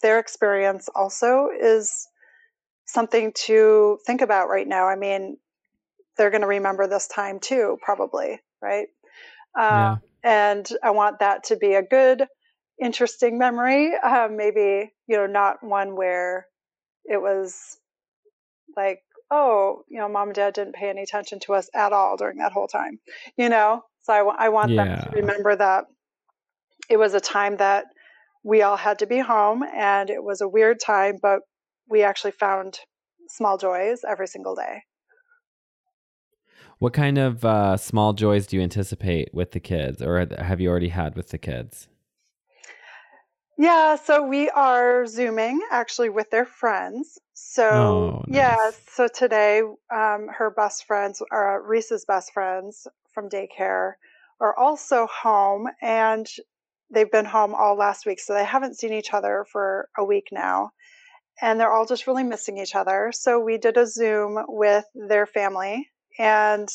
[0.03, 2.07] their experience also is
[2.87, 4.89] something to think about right now.
[4.89, 5.37] I mean,
[6.17, 8.89] they're going to remember this time too, probably, right?
[9.57, 9.97] Yeah.
[10.25, 12.27] And I want that to be a good,
[12.81, 13.93] interesting memory.
[14.03, 16.47] Uh, maybe, you know, not one where
[17.05, 17.79] it was
[18.77, 19.01] like,
[19.31, 22.39] oh, you know, mom and dad didn't pay any attention to us at all during
[22.39, 23.01] that whole time,
[23.37, 23.83] you know?
[24.03, 24.85] So I, I want yeah.
[24.85, 25.85] them to remember that
[26.89, 27.87] it was a time that
[28.45, 31.41] we all had to be home and it was a weird time, but
[31.89, 32.79] we actually found
[33.29, 34.83] small joys every single day.
[36.83, 40.69] What kind of uh, small joys do you anticipate with the kids, or have you
[40.69, 41.87] already had with the kids?
[43.57, 47.21] Yeah, so we are Zooming actually with their friends.
[47.35, 48.37] So, oh, nice.
[48.37, 49.61] yeah, so today
[49.95, 53.93] um, her best friends, or Reese's best friends from daycare,
[54.41, 55.69] are also home.
[55.83, 56.27] And
[56.93, 60.31] they've been home all last week, so they haven't seen each other for a week
[60.33, 60.73] now.
[61.41, 63.13] And they're all just really missing each other.
[63.15, 66.69] So we did a Zoom with their family, and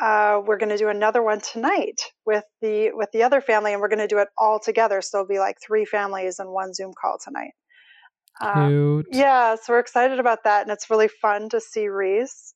[0.00, 3.80] uh, we're going to do another one tonight with the with the other family, and
[3.80, 5.00] we're going to do it all together.
[5.02, 7.52] So it'll be like three families in one Zoom call tonight.
[8.40, 12.54] Um, yeah, so we're excited about that, and it's really fun to see Reese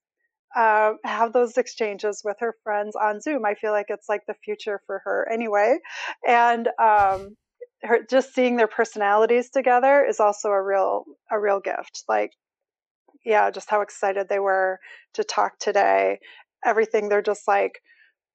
[0.56, 3.44] uh, have those exchanges with her friends on Zoom.
[3.44, 5.78] I feel like it's like the future for her anyway.
[6.26, 7.36] And um,
[7.82, 12.04] her, just seeing their personalities together is also a real a real gift.
[12.08, 12.32] Like,
[13.28, 14.80] yeah, just how excited they were
[15.14, 16.18] to talk today.
[16.64, 17.82] Everything they're just like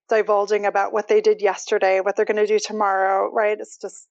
[0.07, 3.29] divulging about what they did yesterday, what they're going to do tomorrow.
[3.33, 3.57] Right?
[3.59, 4.07] It's just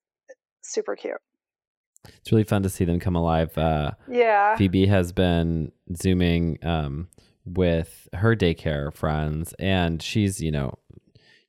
[0.63, 1.23] super cute.
[2.05, 3.57] It's really fun to see them come alive.
[3.57, 4.57] Uh, yeah.
[4.57, 7.09] Phoebe has been zooming um,
[7.45, 10.79] with her daycare friends, and she's, you know,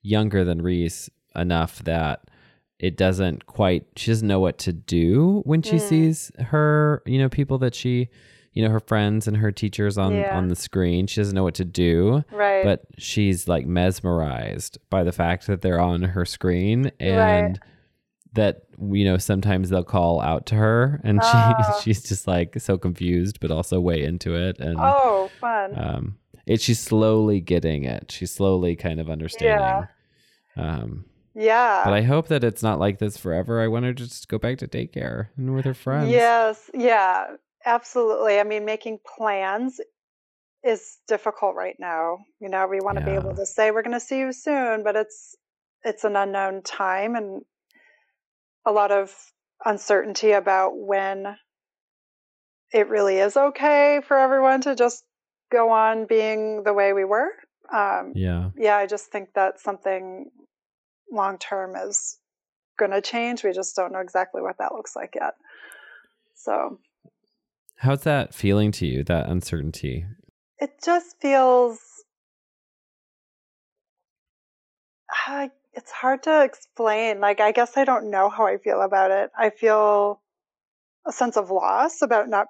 [0.04, 2.30] younger than Reese enough that
[2.78, 5.90] it doesn't quite, she doesn't know what to do when she mm.
[5.90, 8.10] sees her, you know, people that she,
[8.54, 10.38] you know, her friends and her teachers on yeah.
[10.38, 11.08] on the screen.
[11.08, 12.24] She doesn't know what to do.
[12.32, 12.64] Right.
[12.64, 17.60] But she's like mesmerized by the fact that they're on her screen and right
[18.34, 21.80] that you know sometimes they'll call out to her and she ah.
[21.84, 26.60] she's just like so confused but also way into it and oh fun um it
[26.60, 29.88] she's slowly getting it she's slowly kind of understanding
[30.58, 30.80] yeah.
[30.80, 34.04] um yeah but i hope that it's not like this forever i want her to
[34.04, 37.28] just go back to daycare and with her friends yes yeah
[37.66, 39.80] absolutely i mean making plans
[40.64, 43.11] is difficult right now you know we want to yeah.
[43.11, 45.36] be able to say we're going to see you soon but it's
[45.84, 47.41] it's an unknown time and
[48.66, 49.14] a lot of
[49.66, 51.36] uncertainty about when
[52.74, 55.03] it really is okay for everyone to just
[55.51, 57.30] go on being the way we were.
[57.72, 58.49] Um, yeah.
[58.57, 60.30] Yeah, I just think that something
[61.11, 62.18] long term is
[62.78, 63.43] going to change.
[63.43, 65.34] We just don't know exactly what that looks like yet.
[66.36, 66.80] So,
[67.78, 70.06] how's that feeling to you, that uncertainty?
[70.60, 71.80] It just feels.
[75.28, 77.20] I, it's hard to explain.
[77.20, 79.32] Like, I guess I don't know how I feel about it.
[79.38, 80.22] I feel
[81.06, 82.48] a sense of loss about not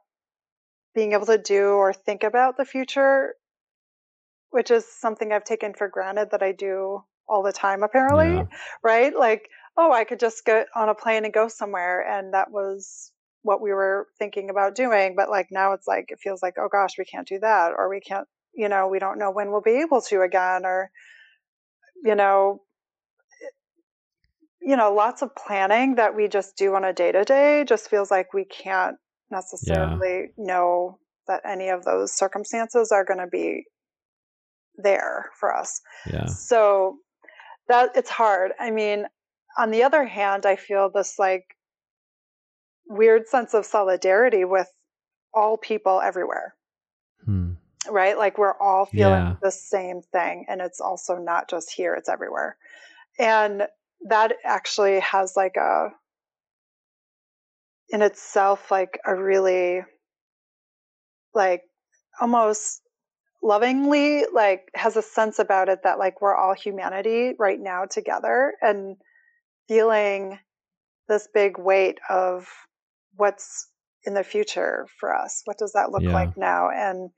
[0.93, 3.33] being able to do or think about the future,
[4.51, 8.35] which is something I've taken for granted that I do all the time, apparently.
[8.35, 8.45] Yeah.
[8.83, 9.15] Right?
[9.15, 12.01] Like, oh, I could just get on a plane and go somewhere.
[12.07, 13.11] And that was
[13.43, 15.15] what we were thinking about doing.
[15.15, 17.73] But like now it's like, it feels like, oh gosh, we can't do that.
[17.77, 20.65] Or we can't, you know, we don't know when we'll be able to again.
[20.65, 20.89] Or,
[22.03, 22.61] you know,
[23.43, 23.49] eh,
[24.61, 27.89] you know, lots of planning that we just do on a day to day just
[27.89, 28.97] feels like we can't
[29.29, 30.45] necessarily yeah.
[30.45, 33.65] know that any of those circumstances are going to be
[34.77, 35.81] there for us.
[36.11, 36.25] Yeah.
[36.25, 36.97] So
[37.67, 38.51] that it's hard.
[38.59, 39.05] I mean,
[39.57, 41.45] on the other hand, I feel this like
[42.87, 44.71] weird sense of solidarity with
[45.33, 46.55] all people everywhere.
[47.25, 47.53] Hmm.
[47.89, 48.17] Right?
[48.17, 49.35] Like we're all feeling yeah.
[49.41, 50.45] the same thing.
[50.47, 52.57] And it's also not just here, it's everywhere.
[53.19, 53.63] And
[54.07, 55.89] that actually has like a
[57.89, 59.81] in itself like a really
[61.33, 61.63] like
[62.19, 62.81] almost
[63.41, 68.53] lovingly like has a sense about it that like we're all humanity right now together
[68.61, 68.95] and
[69.67, 70.39] feeling
[71.09, 72.47] this big weight of
[73.15, 73.67] what's
[74.05, 76.13] in the future for us what does that look yeah.
[76.13, 77.09] like now and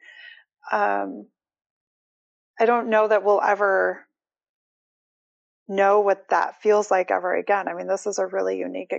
[0.72, 1.26] um
[2.60, 4.06] i don't know that we'll ever
[5.68, 7.68] know what that feels like ever again.
[7.68, 8.94] I mean, this is a really unique,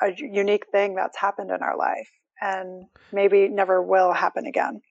[0.00, 2.08] a unique thing that's happened in our life,
[2.40, 4.82] and maybe never will happen again.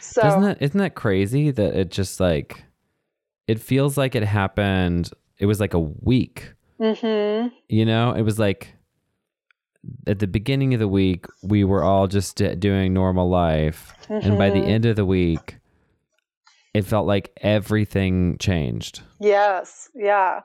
[0.00, 2.64] So, isn't that isn't that crazy that it just like
[3.46, 5.10] it feels like it happened?
[5.38, 6.52] It was like a week.
[6.80, 7.54] Mm-hmm.
[7.68, 8.74] You know, it was like
[10.06, 14.26] at the beginning of the week we were all just doing normal life, mm-hmm.
[14.26, 14.70] and by the mm-hmm.
[14.70, 15.58] end of the week.
[16.74, 19.02] It felt like everything changed.
[19.20, 19.90] Yes.
[19.94, 20.40] Yeah.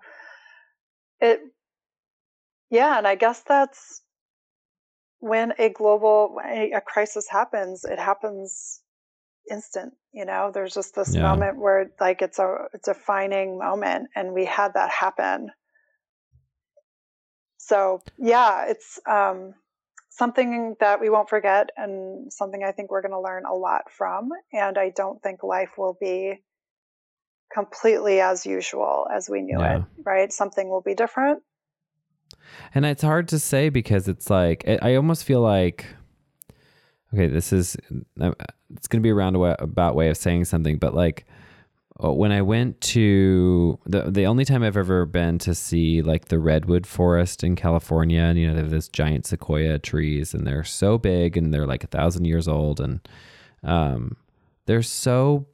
[1.21, 1.39] It,
[2.69, 4.01] yeah, and I guess that's
[5.19, 7.85] when a global a crisis happens.
[7.85, 8.81] It happens
[9.49, 9.93] instant.
[10.11, 11.21] You know, there's just this yeah.
[11.21, 15.51] moment where like it's a it's a defining moment, and we had that happen.
[17.67, 19.53] So yeah, it's um,
[20.09, 23.91] something that we won't forget, and something I think we're going to learn a lot
[23.91, 24.29] from.
[24.53, 26.41] And I don't think life will be
[27.53, 29.77] completely as usual as we knew yeah.
[29.77, 30.31] it, right?
[30.31, 31.43] Something will be different.
[32.73, 35.87] And it's hard to say because it's like, I almost feel like,
[37.13, 37.75] okay, this is,
[38.19, 38.31] uh,
[38.73, 41.25] it's going to be a roundabout way of saying something, but like,
[41.99, 46.39] when I went to the the only time I've ever been to see like the
[46.39, 50.63] redwood forest in California, and you know they have this giant sequoia trees, and they're
[50.63, 53.07] so big, and they're like a thousand years old, and
[53.63, 54.15] um,
[54.65, 55.47] they're so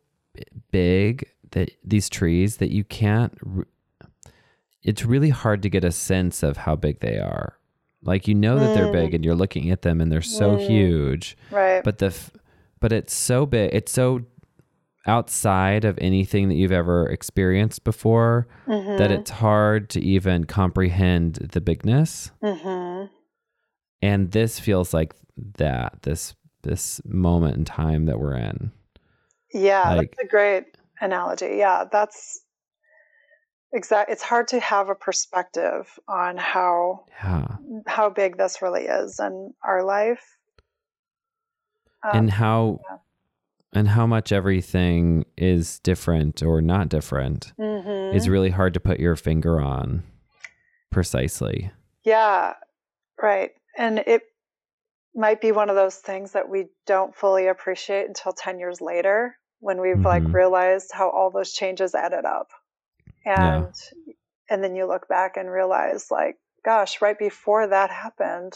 [0.72, 3.66] big that these trees that you can't re-
[4.82, 7.58] it's really hard to get a sense of how big they are
[8.02, 9.16] like you know that they're big mm.
[9.16, 10.68] and you're looking at them and they're so mm.
[10.68, 12.14] huge right but the
[12.80, 14.22] but it's so big it's so
[15.06, 18.98] outside of anything that you've ever experienced before mm-hmm.
[18.98, 23.06] that it's hard to even comprehend the bigness mm-hmm.
[24.02, 25.14] and this feels like
[25.58, 28.72] that this this moment in time that we're in
[29.54, 30.66] yeah like, that's a great
[31.04, 31.56] analogy.
[31.58, 32.42] Yeah, that's
[33.72, 34.10] exact.
[34.10, 37.48] It's hard to have a perspective on how yeah.
[37.86, 40.38] how big this really is in our life,
[42.04, 42.98] um, and how yeah.
[43.74, 48.16] And how much everything is different or not different mm-hmm.
[48.16, 50.04] is really hard to put your finger on
[50.92, 51.72] precisely.
[52.04, 52.54] Yeah,
[53.22, 54.24] right, and it
[55.16, 59.38] might be one of those things that we don't fully appreciate until 10 years later
[59.60, 60.06] when we've mm-hmm.
[60.06, 62.50] like realized how all those changes added up
[63.26, 63.74] and
[64.08, 64.14] yeah.
[64.50, 68.54] and then you look back and realize like gosh right before that happened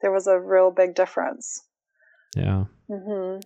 [0.00, 1.62] there was a real big difference
[2.36, 3.40] yeah mm-hmm.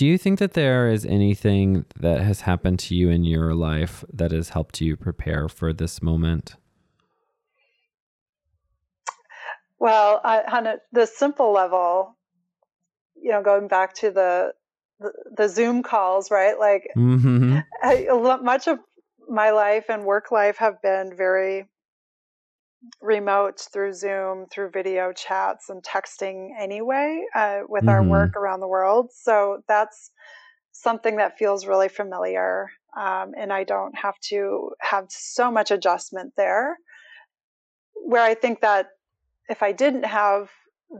[0.00, 4.02] Do you think that there is anything that has happened to you in your life
[4.10, 6.56] that has helped you prepare for this moment
[9.78, 12.16] well I, on a, the simple level
[13.14, 14.54] you know going back to the
[15.34, 16.58] the, Zoom calls, right?
[16.58, 17.58] Like mm-hmm.
[17.82, 18.78] I, much of
[19.26, 21.69] my life and work life have been very
[23.00, 27.90] remote through Zoom, through video chats and texting anyway, uh, with mm-hmm.
[27.90, 29.10] our work around the world.
[29.12, 30.10] So that's
[30.72, 32.70] something that feels really familiar.
[32.96, 36.76] Um, and I don't have to have so much adjustment there.
[37.94, 38.88] Where I think that
[39.48, 40.50] if I didn't have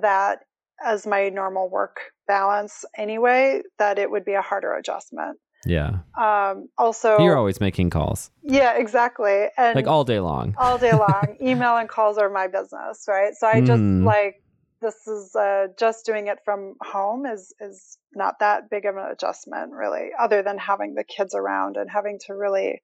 [0.00, 0.40] that
[0.84, 5.38] as my normal work balance anyway, that it would be a harder adjustment.
[5.64, 5.98] Yeah.
[6.16, 8.30] Um, also, you're always making calls.
[8.42, 9.46] Yeah, exactly.
[9.58, 10.54] And like all day long.
[10.58, 11.36] all day long.
[11.42, 13.34] Email and calls are my business, right?
[13.34, 14.04] So I just mm.
[14.04, 14.42] like
[14.80, 19.06] this is uh, just doing it from home is is not that big of an
[19.12, 22.82] adjustment, really, other than having the kids around and having to really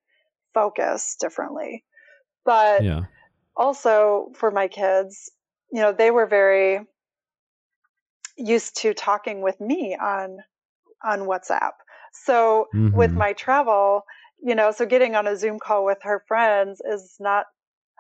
[0.53, 1.85] focus differently.
[2.45, 3.05] But yeah.
[3.57, 5.31] also for my kids,
[5.73, 6.81] you know, they were very
[8.37, 10.39] used to talking with me on
[11.03, 11.73] on WhatsApp.
[12.25, 12.97] So mm-hmm.
[12.97, 14.03] with my travel,
[14.43, 17.47] you know, so getting on a Zoom call with her friends is not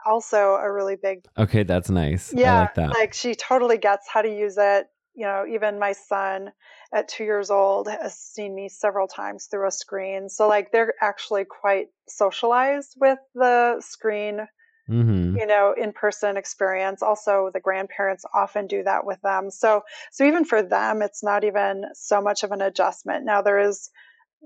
[0.07, 2.33] also a really big Okay, that's nice.
[2.35, 2.61] Yeah.
[2.61, 2.91] Like, that.
[2.91, 4.87] like she totally gets how to use it.
[5.14, 6.53] You know, even my son
[6.95, 10.29] at two years old has seen me several times through a screen.
[10.29, 14.47] So like they're actually quite socialized with the screen
[14.89, 15.37] Mm-hmm.
[15.37, 20.23] you know in person experience also the grandparents often do that with them so so
[20.23, 23.91] even for them it's not even so much of an adjustment now there is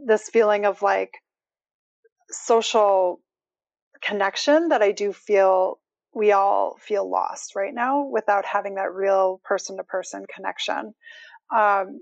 [0.07, 1.13] this feeling of like
[2.31, 3.21] social
[4.03, 5.79] connection that i do feel
[6.15, 10.95] we all feel lost right now without having that real person to person connection
[11.55, 12.01] um,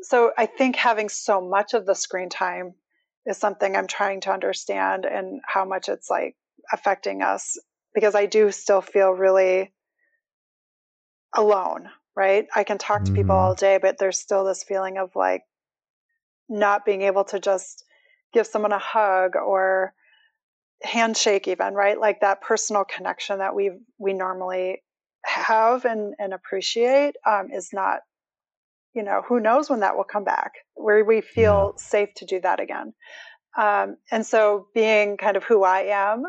[0.00, 2.74] so i think having so much of the screen time
[3.26, 6.36] is something i'm trying to understand and how much it's like
[6.72, 7.56] affecting us
[7.96, 9.72] because I do still feel really
[11.34, 12.46] alone, right?
[12.54, 13.64] I can talk to people all mm-hmm.
[13.64, 15.42] day, but there's still this feeling of like
[16.48, 17.84] not being able to just
[18.32, 19.92] give someone a hug or
[20.82, 21.98] handshake even, right?
[21.98, 24.82] Like that personal connection that we we normally
[25.24, 28.00] have and, and appreciate um, is not,
[28.94, 31.82] you know, who knows when that will come back, where we feel yeah.
[31.82, 32.92] safe to do that again.
[33.58, 36.24] Um, and so being kind of who I am,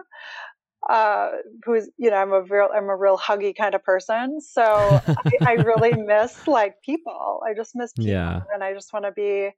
[0.90, 1.30] uh,
[1.66, 5.32] who's you know I'm a real I'm a real huggy kind of person, so I,
[5.42, 7.42] I, really miss like people.
[7.46, 8.42] I just miss people, yeah.
[8.54, 9.50] and I just want to be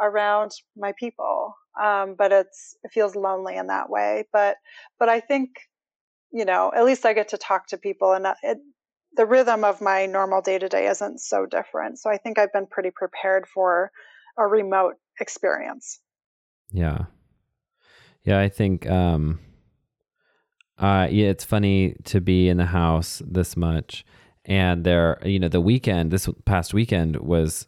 [0.00, 1.54] around my people.
[1.80, 4.24] Um, but it's it feels lonely in that way.
[4.32, 4.56] But
[4.98, 5.50] but I think
[6.32, 8.58] you know at least I get to talk to people, and uh, it,
[9.16, 11.98] the rhythm of my normal day to day isn't so different.
[11.98, 13.90] So I think I've been pretty prepared for
[14.38, 16.00] a remote experience.
[16.70, 17.06] Yeah,
[18.24, 18.40] yeah.
[18.40, 18.88] I think.
[18.88, 19.40] um
[20.78, 24.04] uh, yeah, it's funny to be in the house this much.
[24.44, 27.66] And there, you know, the weekend, this past weekend was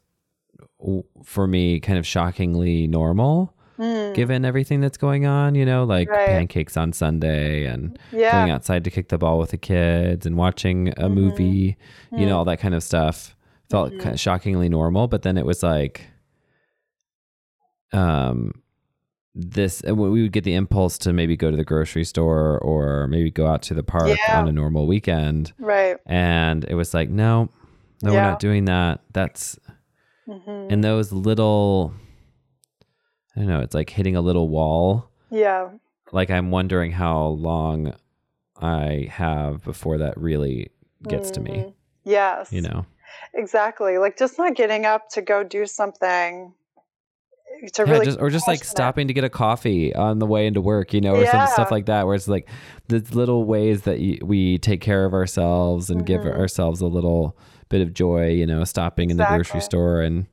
[1.24, 3.52] for me kind of shockingly normal.
[3.78, 4.14] Mm.
[4.14, 6.28] Given everything that's going on, you know, like right.
[6.28, 8.32] pancakes on Sunday and yeah.
[8.32, 11.14] going outside to kick the ball with the kids and watching a mm-hmm.
[11.14, 12.18] movie, mm-hmm.
[12.18, 12.38] you know, mm.
[12.38, 13.36] all that kind of stuff
[13.68, 14.00] felt mm-hmm.
[14.00, 15.08] kind of shockingly normal.
[15.08, 16.06] But then it was like,
[17.92, 18.62] um,
[19.36, 23.06] this uh, we would get the impulse to maybe go to the grocery store or
[23.06, 24.40] maybe go out to the park yeah.
[24.40, 27.50] on a normal weekend right and it was like no
[28.02, 28.16] no yeah.
[28.16, 29.58] we're not doing that that's
[30.28, 30.72] mm-hmm.
[30.72, 31.92] and those little
[33.36, 35.68] i don't know it's like hitting a little wall yeah
[36.12, 37.94] like i'm wondering how long
[38.60, 40.70] i have before that really
[41.08, 41.44] gets mm-hmm.
[41.44, 41.70] to me mm-hmm.
[42.04, 42.86] yes you know
[43.34, 46.52] exactly like just not getting up to go do something
[47.72, 50.46] to yeah, really just, or just like stopping to get a coffee on the way
[50.46, 51.46] into work, you know, or yeah.
[51.46, 52.48] some stuff like that, where it's like
[52.88, 56.24] the little ways that you, we take care of ourselves and mm-hmm.
[56.24, 57.36] give ourselves a little
[57.68, 59.34] bit of joy, you know, stopping exactly.
[59.34, 60.26] in the grocery store and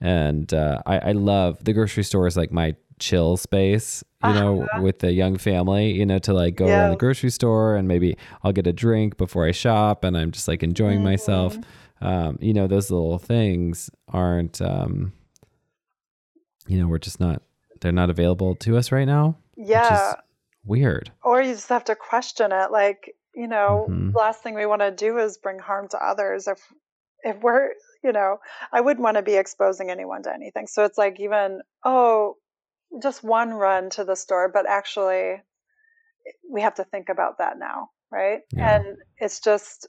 [0.00, 4.62] and uh, I, I love the grocery store is like my chill space, you know,
[4.62, 4.82] uh-huh.
[4.82, 6.80] with the young family, you know, to like go yeah.
[6.80, 10.30] around the grocery store and maybe I'll get a drink before I shop and I'm
[10.30, 11.04] just like enjoying mm-hmm.
[11.04, 11.56] myself.
[12.00, 15.12] Um, you know, those little things aren't um,
[16.66, 17.42] you know, we're just not
[17.80, 19.36] they're not available to us right now.
[19.56, 20.14] Yeah.
[20.64, 21.10] weird.
[21.22, 22.70] Or you just have to question it.
[22.70, 24.16] Like, you know, mm-hmm.
[24.16, 26.48] last thing we want to do is bring harm to others.
[26.48, 26.58] If
[27.22, 27.70] if we're
[28.02, 28.38] you know,
[28.72, 30.66] I wouldn't want to be exposing anyone to anything.
[30.66, 32.36] So it's like even, oh,
[33.02, 35.34] just one run to the store, but actually
[36.50, 38.40] we have to think about that now, right?
[38.52, 38.76] Yeah.
[38.76, 39.88] And it's just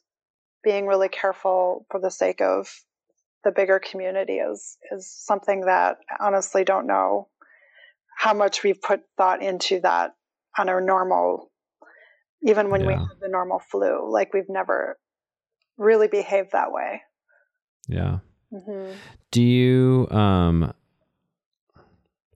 [0.64, 2.70] being really careful for the sake of
[3.44, 7.28] the bigger community is is something that I honestly don't know
[8.16, 10.12] how much we've put thought into that
[10.60, 11.51] on our normal
[12.44, 12.88] even when yeah.
[12.88, 14.98] we have the normal flu like we've never
[15.78, 17.02] really behaved that way
[17.88, 18.20] yeah
[18.54, 18.92] mm-hmm.
[19.32, 20.74] do you um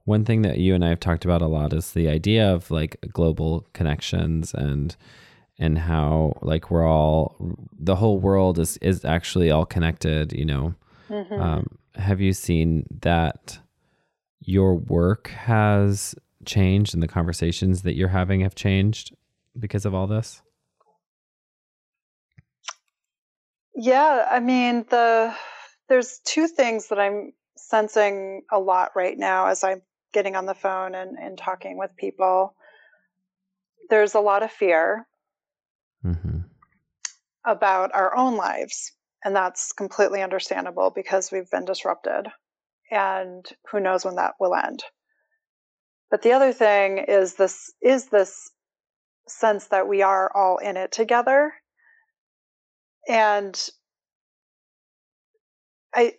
[0.06, 2.70] one thing that you and I have talked about a lot is the idea of
[2.70, 4.96] like global connections and
[5.58, 7.36] and how like we're all
[7.80, 10.76] the whole world is is actually all connected you know
[11.10, 11.42] Mm-hmm.
[11.42, 13.60] Um, have you seen that
[14.42, 19.16] your work has changed and the conversations that you're having have changed
[19.58, 20.42] because of all this?
[23.76, 25.34] Yeah, I mean the
[25.90, 29.82] there's two things that I'm sensing a lot right now as I'm
[30.14, 32.56] getting on the phone and, and talking with people,
[33.90, 35.06] there's a lot of fear
[36.04, 36.40] mm-hmm.
[37.46, 38.94] about our own lives.
[39.24, 42.28] And that's completely understandable because we've been disrupted.
[42.92, 44.84] And who knows when that will end.
[46.12, 48.52] But the other thing is this is this
[49.28, 51.54] sense that we are all in it together.
[53.08, 53.58] And
[55.94, 56.14] I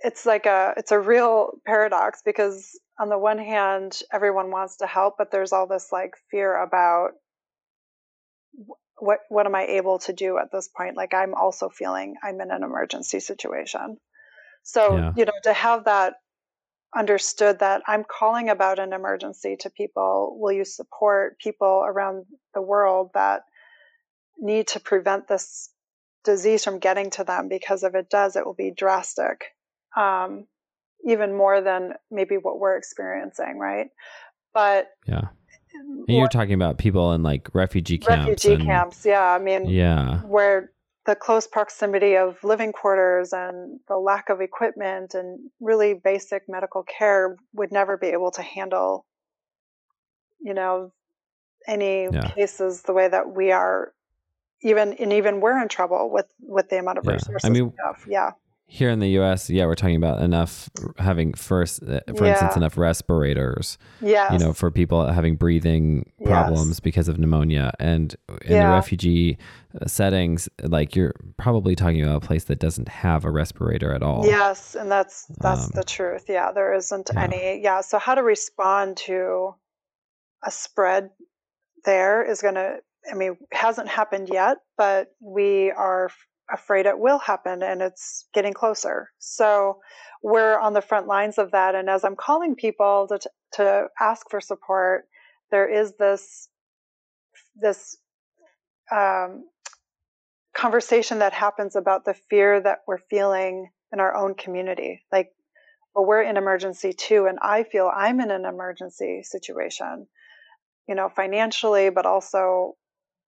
[0.00, 4.86] it's like a it's a real paradox because on the one hand everyone wants to
[4.86, 7.12] help but there's all this like fear about
[8.98, 12.40] what what am i able to do at this point like i'm also feeling i'm
[12.40, 13.96] in an emergency situation
[14.62, 15.12] so yeah.
[15.16, 16.14] you know to have that
[16.96, 22.24] understood that i'm calling about an emergency to people will you support people around
[22.54, 23.42] the world that
[24.38, 25.70] need to prevent this
[26.24, 29.44] disease from getting to them because if it does it will be drastic
[29.96, 30.46] um,
[31.04, 33.88] even more than maybe what we're experiencing, right?
[34.52, 35.28] But yeah,
[35.74, 38.28] and you're talking about people in like refugee camps.
[38.28, 39.22] Refugee and, camps, yeah.
[39.22, 40.72] I mean, yeah, where
[41.06, 46.82] the close proximity of living quarters and the lack of equipment and really basic medical
[46.82, 49.06] care would never be able to handle,
[50.40, 50.92] you know,
[51.68, 52.28] any yeah.
[52.32, 53.92] cases the way that we are
[54.62, 57.12] even and even we're in trouble with with the amount of yeah.
[57.12, 57.72] resources I mean,
[58.08, 58.32] yeah
[58.68, 62.32] here in the U.S., yeah, we're talking about enough having first, uh, for yeah.
[62.32, 63.78] instance, enough respirators.
[64.00, 64.32] Yeah.
[64.32, 66.80] You know, for people having breathing problems yes.
[66.80, 68.68] because of pneumonia, and in yeah.
[68.68, 69.38] the refugee
[69.80, 74.02] uh, settings, like you're probably talking about a place that doesn't have a respirator at
[74.02, 74.26] all.
[74.26, 76.24] Yes, and that's that's um, the truth.
[76.28, 77.22] Yeah, there isn't yeah.
[77.22, 77.62] any.
[77.62, 77.82] Yeah.
[77.82, 79.54] So how to respond to
[80.44, 81.10] a spread
[81.84, 82.78] there is going to.
[83.08, 86.10] I mean, hasn't happened yet, but we are
[86.52, 89.10] afraid it will happen and it's getting closer.
[89.18, 89.78] So
[90.22, 91.74] we're on the front lines of that.
[91.74, 93.20] And as I'm calling people to,
[93.54, 95.06] to ask for support,
[95.50, 96.48] there is this,
[97.60, 97.96] this,
[98.90, 99.44] um,
[100.56, 105.02] conversation that happens about the fear that we're feeling in our own community.
[105.12, 105.30] Like,
[105.94, 107.26] well, we're in emergency too.
[107.26, 110.06] And I feel I'm in an emergency situation,
[110.88, 112.74] you know, financially, but also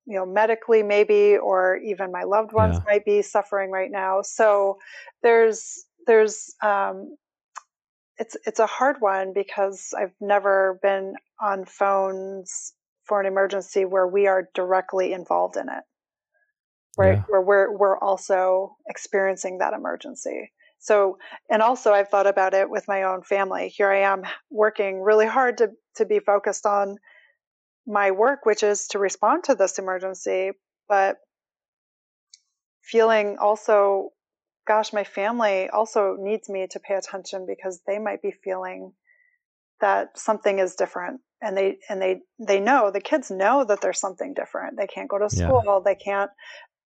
[0.08, 2.82] you know medically maybe or even my loved ones yeah.
[2.86, 4.78] might be suffering right now so
[5.22, 7.14] there's there's um,
[8.16, 12.72] it's it's a hard one because I've never been on phones
[13.04, 15.84] for an emergency where we are directly involved in it
[16.96, 17.22] right yeah.
[17.28, 21.18] where we're we're also experiencing that emergency so
[21.50, 25.26] and also I've thought about it with my own family here I am working really
[25.26, 26.96] hard to to be focused on
[27.88, 30.50] my work, which is to respond to this emergency,
[30.88, 31.16] but
[32.82, 34.10] feeling also,
[34.66, 38.92] gosh, my family also needs me to pay attention because they might be feeling
[39.80, 41.20] that something is different.
[41.40, 44.76] And they and they they know the kids know that there's something different.
[44.76, 45.62] They can't go to school.
[45.64, 45.78] Yeah.
[45.84, 46.30] they can't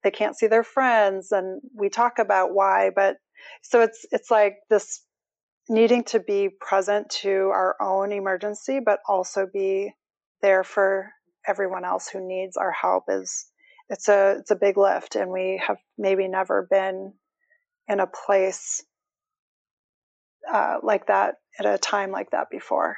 [0.04, 1.32] they can't see their friends.
[1.32, 3.16] And we talk about why but
[3.62, 5.02] so it's it's like this
[5.70, 9.90] needing to be present to our own emergency but also be
[10.42, 11.10] there for
[11.46, 13.46] everyone else who needs our help is
[13.88, 17.12] it's a it's a big lift and we have maybe never been
[17.88, 18.82] in a place
[20.52, 22.96] uh, like that at a time like that before.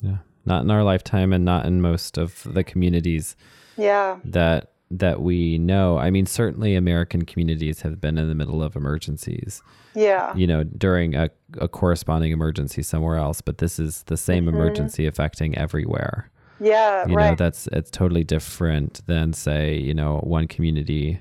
[0.00, 0.18] Yeah.
[0.44, 3.36] Not in our lifetime and not in most of the communities
[3.76, 4.18] yeah.
[4.24, 5.98] that that we know.
[5.98, 9.62] I mean certainly american communities have been in the middle of emergencies
[9.94, 10.34] yeah.
[10.36, 14.56] you know during a, a corresponding emergency somewhere else but this is the same mm-hmm.
[14.56, 17.30] emergency affecting everywhere yeah, you right.
[17.30, 21.20] know, that's it's totally different than say, you know, one community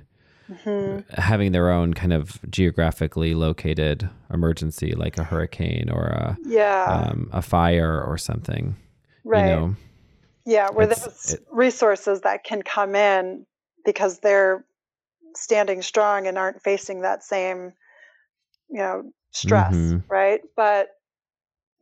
[0.49, 0.99] mm-hmm.
[1.19, 7.29] having their own kind of geographically located emergency, like a hurricane or a yeah um,
[7.31, 8.75] a fire or something.
[9.23, 9.49] Right.
[9.49, 9.75] You know,
[10.45, 13.45] yeah, where there's it, resources that can come in
[13.85, 14.65] because they're
[15.35, 17.73] standing strong and aren't facing that same,
[18.69, 19.99] you know, stress, mm-hmm.
[20.09, 20.41] right?
[20.55, 20.89] But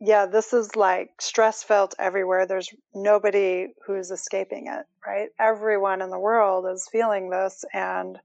[0.04, 2.44] yeah, this is like stress felt everywhere.
[2.44, 5.28] There's nobody who's escaping it, right?
[5.38, 8.18] Everyone in the world is feeling this, and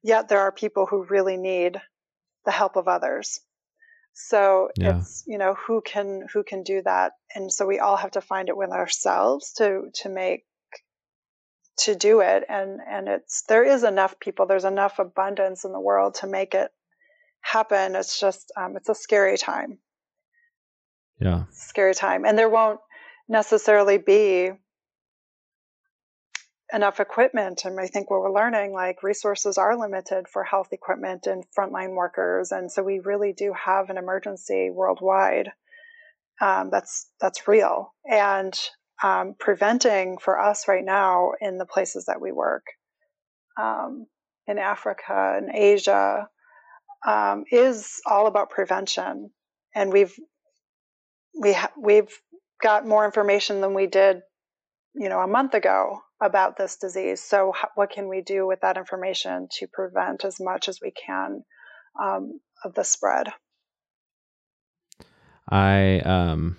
[0.00, 1.80] yet there are people who really need
[2.44, 3.40] the help of others.
[4.14, 4.98] So yeah.
[4.98, 8.20] it's you know who can who can do that, and so we all have to
[8.20, 10.44] find it with ourselves to to make
[11.78, 15.80] to do it, and and it's there is enough people, there's enough abundance in the
[15.80, 16.70] world to make it
[17.40, 17.96] happen.
[17.96, 19.80] It's just um, it's a scary time
[21.20, 21.44] yeah.
[21.50, 22.24] Scary time.
[22.24, 22.80] And there won't
[23.28, 24.50] necessarily be
[26.72, 27.62] enough equipment.
[27.64, 31.94] And I think what we're learning, like resources are limited for health equipment and frontline
[31.94, 32.52] workers.
[32.52, 35.50] And so we really do have an emergency worldwide.
[36.40, 38.58] um, that's that's real and
[39.02, 42.64] um, preventing for us right now in the places that we work
[43.60, 44.06] um,
[44.46, 46.28] in Africa and Asia
[47.06, 49.30] um, is all about prevention,
[49.74, 50.14] and we've
[51.38, 52.10] we ha- we've
[52.62, 54.20] got more information than we did,
[54.94, 57.22] you know, a month ago about this disease.
[57.22, 61.44] So, what can we do with that information to prevent as much as we can
[62.02, 63.28] um, of the spread?
[65.50, 66.56] I um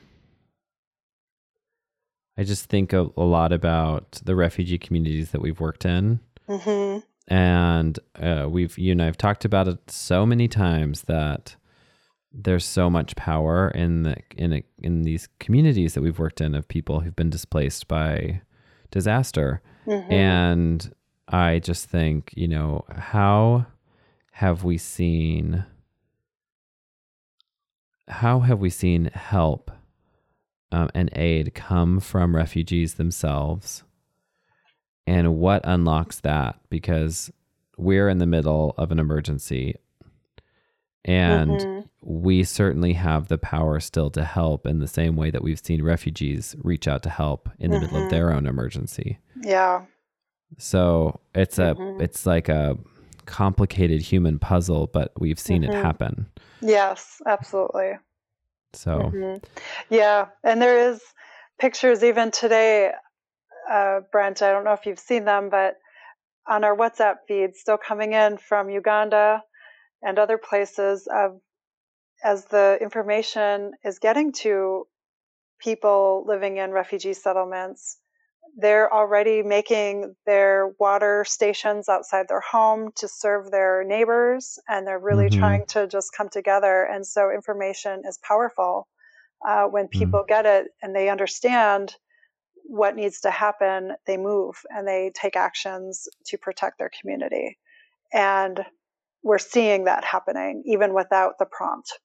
[2.40, 6.22] I just think a, a lot about the refugee communities that we've worked in.
[6.48, 7.00] Mm-hmm.
[7.28, 11.58] And uh, we've, you know, I've talked about it so many times that
[12.32, 16.68] there's so much power in the in in these communities that we've worked in of
[16.68, 18.42] people who've been displaced by
[18.92, 20.12] disaster, mm-hmm.
[20.12, 20.94] and
[21.28, 23.66] I just think, you know, how
[24.32, 25.66] have we seen
[28.08, 29.72] how have we seen help
[30.72, 33.84] um, and aid come from refugees themselves?
[35.06, 36.60] And what unlocks that?
[36.70, 37.32] Because
[37.78, 39.76] we're in the middle of an emergency
[41.06, 41.79] and mm-hmm.
[42.02, 45.84] We certainly have the power still to help in the same way that we've seen
[45.84, 47.86] refugees reach out to help in the mm-hmm.
[47.86, 48.12] middle of mm-hmm.
[48.12, 49.20] their own emergency.
[49.42, 49.86] Yeah.
[50.58, 52.02] So it's a mm-hmm.
[52.02, 52.78] it's like a
[53.26, 55.82] complicated human puzzle, but we've seen it mm-hmm.
[55.82, 56.30] happen.
[56.62, 57.94] Yes, absolutely.
[58.74, 59.46] So, mm-hmm.
[59.90, 61.02] yeah, and there is
[61.60, 62.92] pictures even today,
[63.70, 64.42] uh, Brent.
[64.42, 65.76] I don't know if you've seen them, but
[66.48, 69.44] on our WhatsApp feed, still coming in from Uganda
[70.02, 71.40] and other places of
[72.24, 74.86] as the information is getting to
[75.60, 77.98] people living in refugee settlements
[78.58, 85.00] they're already making their water stations outside their home to serve their neighbors and they're
[85.00, 85.40] really mm-hmm.
[85.40, 88.88] trying to just come together and so information is powerful
[89.48, 89.92] uh, when mm.
[89.92, 90.34] people mm-hmm.
[90.34, 91.96] get it and they understand
[92.66, 97.58] what needs to happen they move and they take actions to protect their community
[98.14, 98.62] and
[99.24, 102.00] we're seeing that happening even without the prompt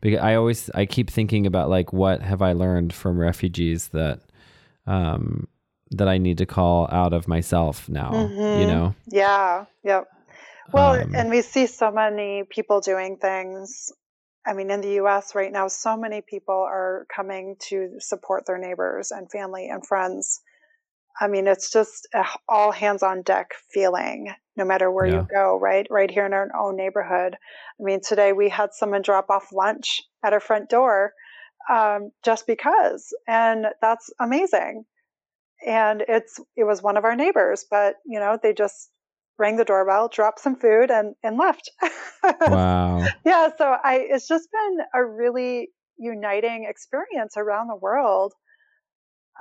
[0.00, 4.20] because i always i keep thinking about like what have i learned from refugees that
[4.86, 5.46] um,
[5.90, 8.60] that I need to call out of myself now, mm-hmm.
[8.60, 8.94] you know?
[9.06, 9.66] Yeah.
[9.84, 10.08] Yep.
[10.72, 13.92] Well, um, and we see so many people doing things.
[14.46, 18.58] I mean, in the US right now, so many people are coming to support their
[18.58, 20.40] neighbors and family and friends.
[21.20, 22.08] I mean, it's just
[22.48, 25.20] all hands on deck feeling no matter where yeah.
[25.20, 25.86] you go, right?
[25.88, 27.34] Right here in our own neighborhood.
[27.34, 31.12] I mean, today we had someone drop off lunch at our front door
[31.70, 33.14] um, just because.
[33.26, 34.84] And that's amazing.
[35.66, 38.90] And it's it was one of our neighbors, but you know, they just
[39.38, 41.70] rang the doorbell, dropped some food and, and left.
[42.40, 43.06] wow.
[43.24, 43.48] yeah.
[43.56, 45.68] So I it's just been a really
[45.98, 48.34] uniting experience around the world.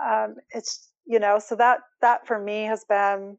[0.03, 3.37] Um, it's you know, so that that for me has been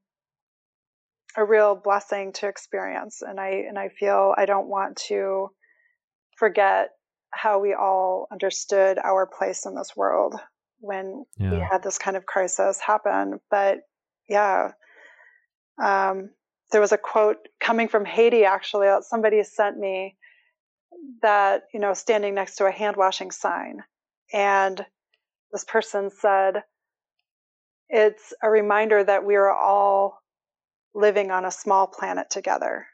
[1.39, 5.51] a real blessing to experience and I and I feel I don't want to
[6.37, 6.91] forget
[7.31, 10.35] how we all understood our place in this world
[10.81, 11.51] when yeah.
[11.53, 13.39] we had this kind of crisis happen.
[13.51, 13.79] But
[14.29, 14.73] yeah,
[15.83, 16.31] um,
[16.73, 20.17] there was a quote coming from Haiti actually that somebody sent me
[21.23, 23.83] that, you know, standing next to a hand washing sign.
[24.33, 24.85] And
[25.53, 26.63] this person said,
[27.89, 30.19] it's a reminder that we are all
[30.95, 32.87] living on a small planet together.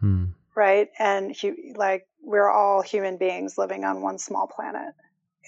[0.00, 0.26] Hmm.
[0.54, 0.88] Right.
[0.98, 1.34] And
[1.76, 4.94] like we're all human beings living on one small planet.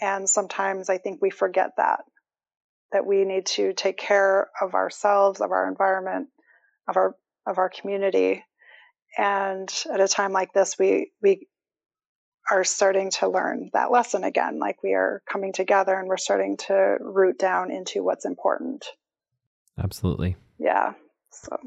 [0.01, 2.01] And sometimes I think we forget that,
[2.93, 6.29] that we need to take care of ourselves, of our environment,
[6.89, 7.17] of our,
[7.47, 8.45] of our community.
[9.17, 11.47] And at a time like this, we, we
[12.51, 14.59] are starting to learn that lesson again.
[14.59, 18.85] Like we are coming together and we're starting to root down into what's important.
[19.79, 20.37] Absolutely.
[20.59, 20.95] Yeah.
[21.43, 21.59] So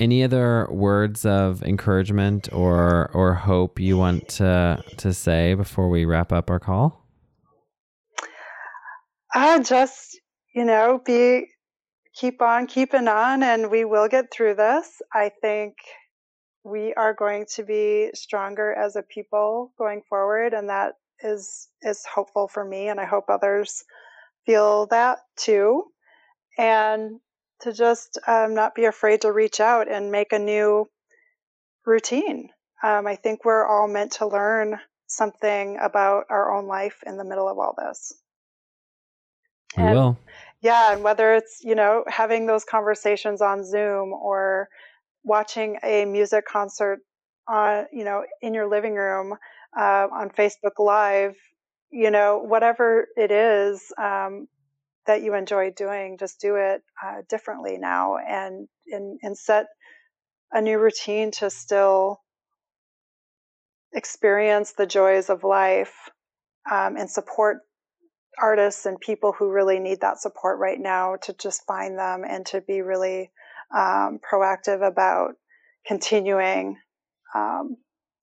[0.00, 6.04] any other words of encouragement or or hope you want to to say before we
[6.04, 7.06] wrap up our call?
[9.32, 10.18] I just,
[10.54, 11.46] you know, be
[12.14, 15.00] keep on keeping on and we will get through this.
[15.14, 15.74] I think
[16.64, 22.04] we are going to be stronger as a people going forward and that is is
[22.06, 23.84] hopeful for me and I hope others
[24.46, 25.84] feel that too.
[26.58, 27.20] And
[27.62, 30.88] to just um, not be afraid to reach out and make a new
[31.86, 32.48] routine.
[32.82, 37.24] Um, I think we're all meant to learn something about our own life in the
[37.24, 38.12] middle of all this.
[39.76, 40.18] We and, will.
[40.62, 44.68] Yeah, and whether it's you know having those conversations on Zoom or
[45.24, 47.00] watching a music concert
[47.48, 49.34] on you know in your living room
[49.78, 51.36] uh, on Facebook Live,
[51.90, 54.48] you know, whatever it is um,
[55.10, 59.66] that you enjoy doing, just do it uh, differently now and, and, and set
[60.52, 62.20] a new routine to still
[63.92, 66.10] experience the joys of life
[66.70, 67.58] um, and support
[68.40, 72.46] artists and people who really need that support right now to just find them and
[72.46, 73.32] to be really
[73.76, 75.32] um, proactive about
[75.84, 76.76] continuing
[77.34, 77.76] um,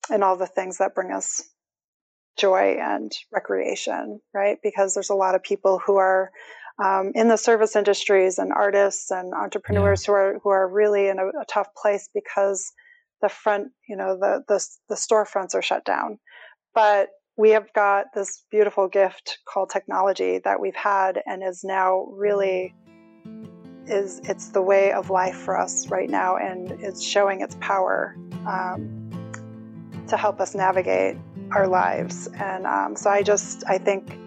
[0.10, 1.44] and all the things that bring us
[2.38, 4.58] joy and recreation, right?
[4.64, 6.32] Because there's a lot of people who are
[6.84, 10.08] um, in the service industries and artists and entrepreneurs yeah.
[10.08, 12.72] who are who are really in a, a, tough place because
[13.22, 16.20] the front, you know, the the the storefronts are shut down.
[16.76, 22.06] But we have got this beautiful gift called technology that we've had and is now
[22.12, 22.74] really
[23.86, 28.16] is it's the way of life for us right now and it's showing its power
[28.46, 29.08] um,
[30.08, 31.16] to help us navigate
[31.52, 32.28] our lives.
[32.28, 34.18] And um, so I just, I think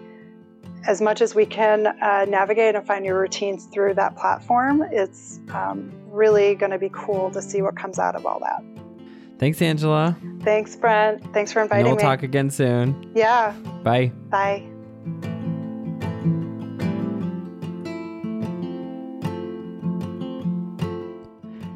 [0.87, 5.39] as much as we can uh, navigate and find your routines through that platform, it's
[5.53, 8.63] um, really going to be cool to see what comes out of all that.
[9.37, 10.15] Thanks, Angela.
[10.41, 11.33] Thanks, Brent.
[11.33, 12.03] Thanks for inviting and we'll me.
[12.03, 13.11] We'll talk again soon.
[13.15, 13.51] Yeah.
[13.83, 14.11] Bye.
[14.29, 14.67] Bye.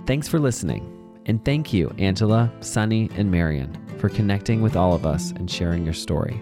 [0.06, 0.91] Thanks for listening.
[1.26, 5.84] And thank you, Angela, Sunny, and Marian for connecting with all of us and sharing
[5.84, 6.40] your story.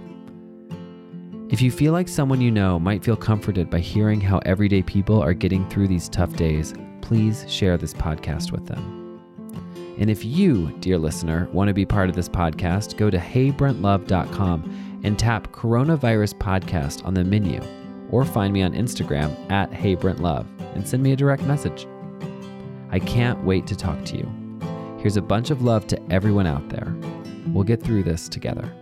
[1.53, 5.21] If you feel like someone you know might feel comforted by hearing how everyday people
[5.21, 9.21] are getting through these tough days, please share this podcast with them.
[9.99, 15.01] And if you, dear listener, want to be part of this podcast, go to heybrentlove.com
[15.03, 17.61] and tap Coronavirus Podcast on the menu,
[18.09, 21.85] or find me on Instagram at heybrentlove and send me a direct message.
[22.89, 24.59] I can't wait to talk to you.
[24.97, 26.95] Here's a bunch of love to everyone out there.
[27.45, 28.73] We'll get through this together.